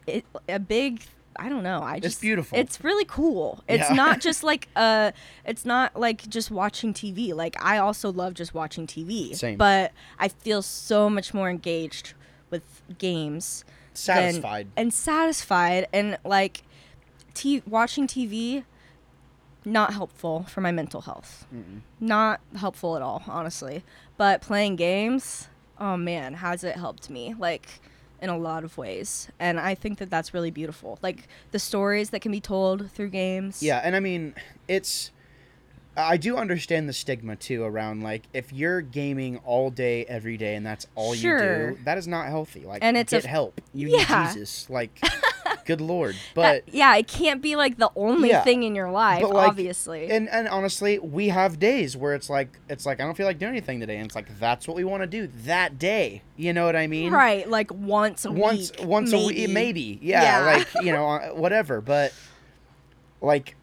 [0.08, 1.04] it, a big
[1.38, 1.82] I don't know.
[1.82, 2.58] I just beautiful.
[2.58, 3.64] It's really cool.
[3.68, 3.96] It's Yeah.
[3.96, 5.12] not just like uh
[5.46, 7.34] it's not like just watching TV.
[7.34, 9.36] Like I also love just watching TV.
[9.36, 9.58] Same.
[9.58, 12.14] But I feel so much more engaged
[12.50, 12.64] with
[12.98, 14.68] games than- satisfied.
[14.78, 16.64] and satisfied and like
[17.34, 18.64] t- watching TV
[19.66, 21.46] not helpful for my mental health.
[21.54, 21.82] Mm-mm.
[22.00, 23.84] Not helpful at all, honestly.
[24.18, 25.48] But playing games,
[25.80, 27.80] oh man, has it helped me like
[28.24, 29.28] in a lot of ways.
[29.40, 30.98] And I think that that's really beautiful.
[31.04, 33.62] Like the stories that can be told through games.
[33.62, 34.34] Yeah, and I mean,
[34.68, 35.12] it's.
[35.96, 40.56] I do understand the stigma too around like if you're gaming all day every day
[40.56, 41.70] and that's all Sure.
[41.70, 42.62] you do, that is not healthy.
[42.62, 43.62] Like, And it's a get f- help.
[43.76, 43.98] You Yeah.
[43.98, 44.72] need Jesus.
[44.72, 44.90] Like,
[45.66, 46.16] good lord.
[46.36, 48.44] That- But yeah, it can't be like the only Yeah.
[48.44, 50.10] thing in your life, like, obviously.
[50.12, 53.40] and and honestly, we have days where it's like it's like I don't feel like
[53.40, 56.22] doing anything today, and it's like that's what we want to do that day.
[56.36, 57.12] You know what I mean?
[57.14, 58.88] right, like once a once week.
[58.88, 59.54] once a week maybe.
[59.54, 60.56] maybe yeah, Yeah.
[60.58, 62.14] like you know uh, whatever but
[63.22, 63.56] like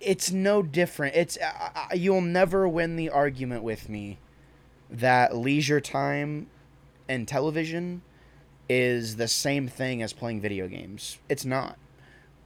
[0.00, 4.18] it's no different it's uh, uh, you'll never win the argument with me
[4.90, 6.46] that leisure time
[7.08, 8.02] and television
[8.68, 11.76] is the same thing as playing video games it's not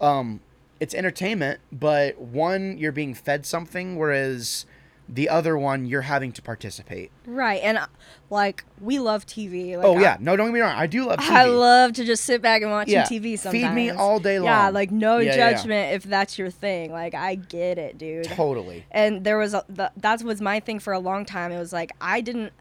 [0.01, 0.41] um
[0.81, 4.67] it's entertainment but one you're being fed something whereas
[5.11, 7.87] the other one you're having to participate Right, and uh,
[8.31, 9.77] like we love TV.
[9.77, 11.31] Like, oh I- yeah no don't get me wrong i do love TV.
[11.31, 13.65] I love to just sit back and watch Yeah, TV sometimes.
[13.69, 14.47] feed me all day long.
[14.47, 15.55] Yeah, like no Yeah, yeah, yeah.
[15.57, 16.93] judgment if that's your thing.
[16.93, 18.25] Like I get it, dude.
[18.25, 18.85] Totally.
[18.91, 21.53] And there was a the, that was my thing for a long time.
[21.53, 22.53] It was like I didn't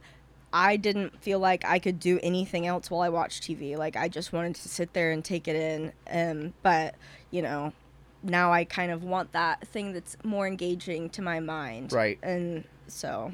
[0.53, 3.77] I didn't feel like I could do anything else while I watched TV.
[3.77, 5.91] Like I just wanted to sit there and take it in.
[6.09, 6.95] Um, but
[7.31, 7.73] you know,
[8.23, 11.91] now I kind of want that thing that's more engaging to my mind.
[11.91, 12.17] Right.
[12.23, 13.33] And so,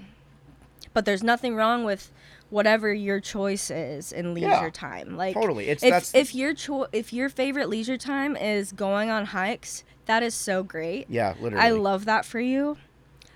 [0.94, 2.12] but there's nothing wrong with
[2.50, 5.16] whatever your choice is in leisure Yeah, time.
[5.16, 5.66] Like totally.
[5.66, 9.84] It's- if that's- if your cho- if your favorite leisure time is going on hikes,
[10.06, 11.10] that is so great.
[11.10, 11.66] Yeah, literally.
[11.66, 12.78] I love that for you.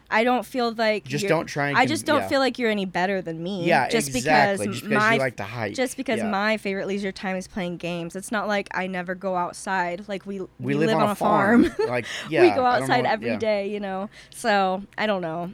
[0.10, 2.28] I don't feel like Just don't try and I just don't yeah.
[2.30, 3.66] feel like you're any better than me.
[3.66, 4.68] Yeah, just exactly.
[4.68, 5.74] because Just because my you like to hike.
[5.74, 6.30] just because Yeah.
[6.30, 8.16] my favorite leisure time is playing games.
[8.16, 10.06] It's not like I never go outside.
[10.08, 11.64] Like we we, live, on, a farm.
[11.88, 13.74] like yeah, we go I don't know outside what- every day, yeah.
[13.74, 14.10] you know.
[14.30, 15.52] So I don't know.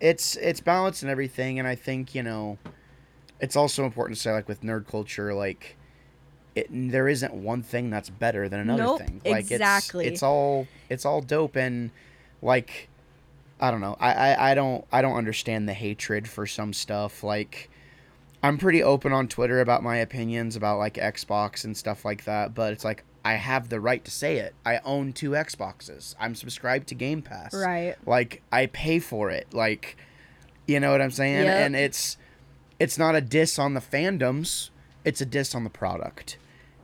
[0.00, 2.58] It's it's balance and everything, and I think you know,
[3.40, 5.76] it's also important to say like with nerd culture, like.
[6.54, 9.20] It, there isn't one thing that's better than another Nope, thing.
[9.26, 10.06] Like exactly.
[10.06, 11.90] it's it's all it's all dope and
[12.40, 12.88] like
[13.60, 13.96] I don't know.
[13.98, 17.22] I, I, I don't I don't understand the hatred for some stuff.
[17.22, 17.70] Like
[18.42, 22.54] I'm pretty open on Twitter about my opinions about like Xbox and stuff like that,
[22.54, 24.54] but it's like I have the right to say it.
[24.64, 26.14] I own two Xboxes.
[26.20, 27.54] I'm subscribed to Game Pass.
[27.54, 27.96] Right.
[28.06, 29.52] Like I pay for it.
[29.52, 29.96] Like
[30.66, 31.44] you know what I'm saying?
[31.44, 31.56] Yep.
[31.56, 32.18] And it's
[32.78, 34.70] it's not a diss on the fandoms,
[35.04, 36.36] it's a diss on the product.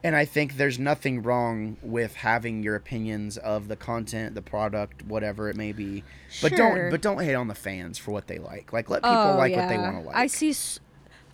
[0.05, 5.05] And I think there's nothing wrong with having your opinions of the content, the product,
[5.05, 6.03] whatever it may be.
[6.29, 6.51] Sure.
[6.51, 8.73] But don't but don't hate on the fans for what they like.
[8.73, 10.17] Like let people like what they want to like.
[10.17, 10.55] Oh, I see.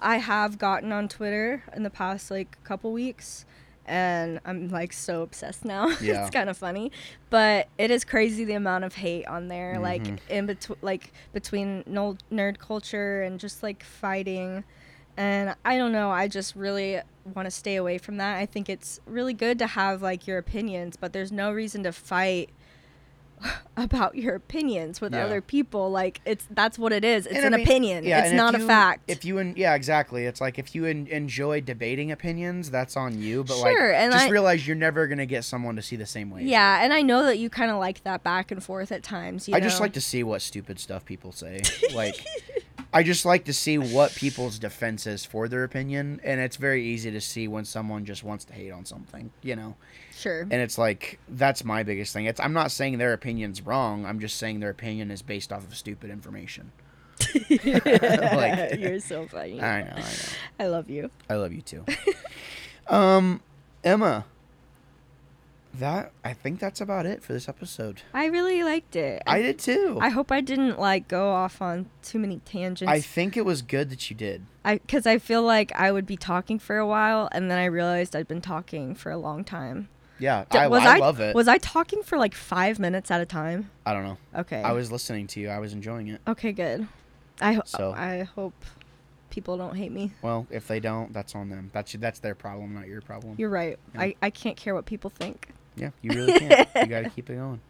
[0.01, 3.47] I have gotten on Twitter in the past like couple weeks,
[3.87, 5.89] and I'm like so obsessed now.
[6.03, 6.23] Yeah.
[6.27, 6.93] it's kind of funny,
[7.31, 9.77] but it is crazy the amount of hate on there.
[9.77, 9.81] Mhm.
[9.83, 14.65] Like in between, like between nerd culture and just like fighting.
[15.19, 16.11] And I don't know.
[16.11, 17.01] I just really
[17.35, 18.37] want to stay away from that.
[18.39, 21.93] I think it's really good to have like your opinions, but there's no reason to
[21.93, 22.51] fight
[23.77, 25.25] about your opinions with Yeah.
[25.25, 25.91] other people.
[25.91, 27.27] Like it's that's what it is.
[27.27, 28.05] It's And I an mean- opinion.
[28.05, 29.11] yeah, it's not a fact.
[29.11, 30.25] If you and yeah, exactly.
[30.25, 33.43] It's like if you en- enjoy debating opinions, that's on you.
[33.45, 36.07] But like, Sure, and just I- realize you're never gonna get someone to see the
[36.07, 36.45] same way.
[36.45, 39.49] yeah, and I know that you kind of like that back and forth at times.
[39.49, 41.61] You I just like to see what stupid stuff people say.
[41.95, 42.25] like,
[42.93, 46.83] I just like to see what people's defense is for their opinion, and it's very
[46.85, 49.77] easy to see when someone just wants to hate on something, you know.
[50.15, 50.43] sure.
[50.43, 52.25] And it's like that's my biggest thing.
[52.25, 54.07] It's I'm not saying their opinion's wrong.
[54.07, 56.73] I'm just saying their opinion is based off of stupid information.
[57.51, 59.61] like- You're so funny.
[59.61, 60.05] I know, I know.
[60.61, 61.11] I love you.
[61.29, 61.85] I love you too.
[62.89, 63.41] um,
[63.85, 64.25] Emma.
[65.79, 68.03] That I think that's about it for this episode.
[68.13, 69.23] I really liked it.
[69.27, 69.99] I did too.
[70.01, 72.91] I hope I didn't like go off on too many tangents.
[72.91, 74.45] I think it was good that you did.
[74.65, 77.67] I because I feel like I would be talking for a while, and then I
[77.67, 79.89] realized I'd been talking for a long time.
[80.19, 81.35] Yeah, D- I, was I love it.
[81.35, 83.71] Was I talking for like five minutes at a time?
[83.87, 84.19] I don't know.
[84.35, 84.61] Okay.
[84.61, 85.49] I was listening to you.
[85.49, 86.21] I was enjoying it.
[86.27, 86.89] Okay, good.
[87.41, 88.53] I ho- So- I hope
[89.31, 90.11] people don't hate me.
[90.23, 91.71] Well, if they don't, that's on them.
[91.73, 93.37] That's that's their problem, not your problem.
[93.39, 93.79] You're right.
[93.95, 94.01] Yeah.
[94.01, 95.51] I, I can't care what people think.
[95.79, 96.69] Yeah, you really can't.
[96.77, 97.61] you got to keep it going.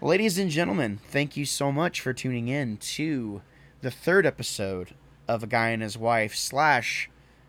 [0.00, 3.40] Ladies and gentlemen, thank you so much for tuning in to
[3.80, 4.94] the third episode
[5.26, 7.08] of A Guy and His Wife slash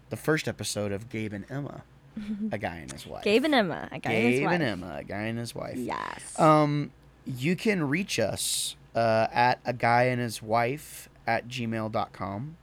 [0.10, 1.84] the first episode of Gabe and Emma,
[2.52, 3.24] A Guy and His Wife.
[3.24, 4.52] Gabe and Emma, a guy and his wife.
[4.52, 5.78] Gabe and Emma, A Guy and His Wife.
[5.78, 6.40] Yes.
[6.40, 6.92] Um,
[7.26, 12.58] you can reach us uh, at a guy and his wife at gmail.com.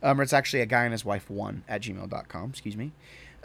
[0.00, 2.50] Um, or it's actually a guy and his wife one at gmail.com.
[2.50, 2.92] Excuse me.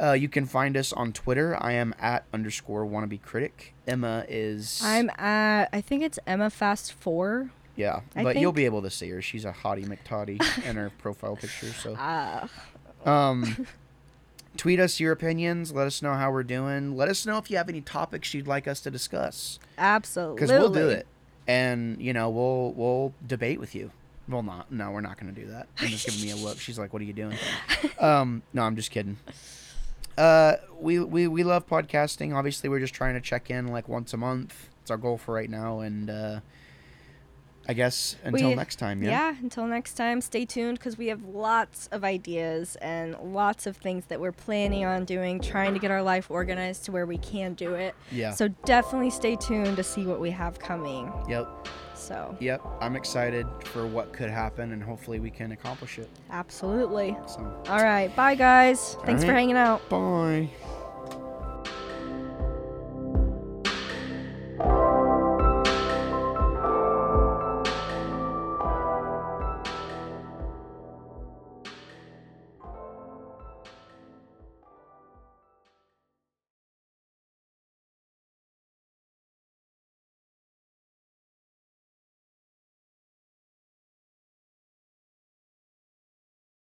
[0.01, 1.55] Uh, you can find us on Twitter.
[1.61, 3.73] I am at underscore wannabe critic.
[3.87, 4.81] Emma is.
[4.83, 7.51] I'm at I think it's Emma Fast Four.
[7.75, 9.21] Yeah, I but you'll be able to see her.
[9.21, 11.67] She's a hottie McToddy in her profile picture.
[11.73, 12.47] So, Uh,
[13.05, 13.65] um,
[14.57, 15.71] tweet us your opinions.
[15.71, 16.95] Let us know how we're doing.
[16.95, 19.59] Let us know if you have any topics you'd like us to discuss.
[19.77, 20.35] absolutely.
[20.35, 21.07] because we'll do it,
[21.47, 23.91] and you know we'll we'll debate with you.
[24.27, 25.67] Well, not no, we're not going to do that.
[25.79, 26.59] I'm just giving me a look.
[26.59, 27.37] She's like, "What are you doing?"
[27.99, 29.17] Um, no, I'm just kidding.
[30.17, 32.35] Uh, we we we love podcasting.
[32.35, 34.69] Obviously, we're just trying to check in like once a month.
[34.81, 36.39] It's our goal for right now, and uh,
[37.67, 39.01] I guess until We- next time.
[39.01, 39.09] Yeah.
[39.11, 43.77] Yeah, until next time, stay tuned because we have lots of ideas and lots of
[43.77, 47.17] things that we're planning on doing, trying to get our life organized to where we
[47.17, 47.95] can do it.
[48.11, 48.31] Yeah.
[48.31, 51.11] So definitely stay tuned to see what we have coming.
[51.29, 51.67] Yep.
[52.03, 56.09] So, yep, I'm excited for what could happen and hopefully we can accomplish it.
[56.31, 57.15] Absolutely.
[57.27, 57.63] So.
[57.69, 58.13] All right.
[58.13, 58.97] Bye, guys.
[59.05, 59.27] Thanks right.
[59.27, 59.87] for hanging out.
[59.87, 60.49] Bye.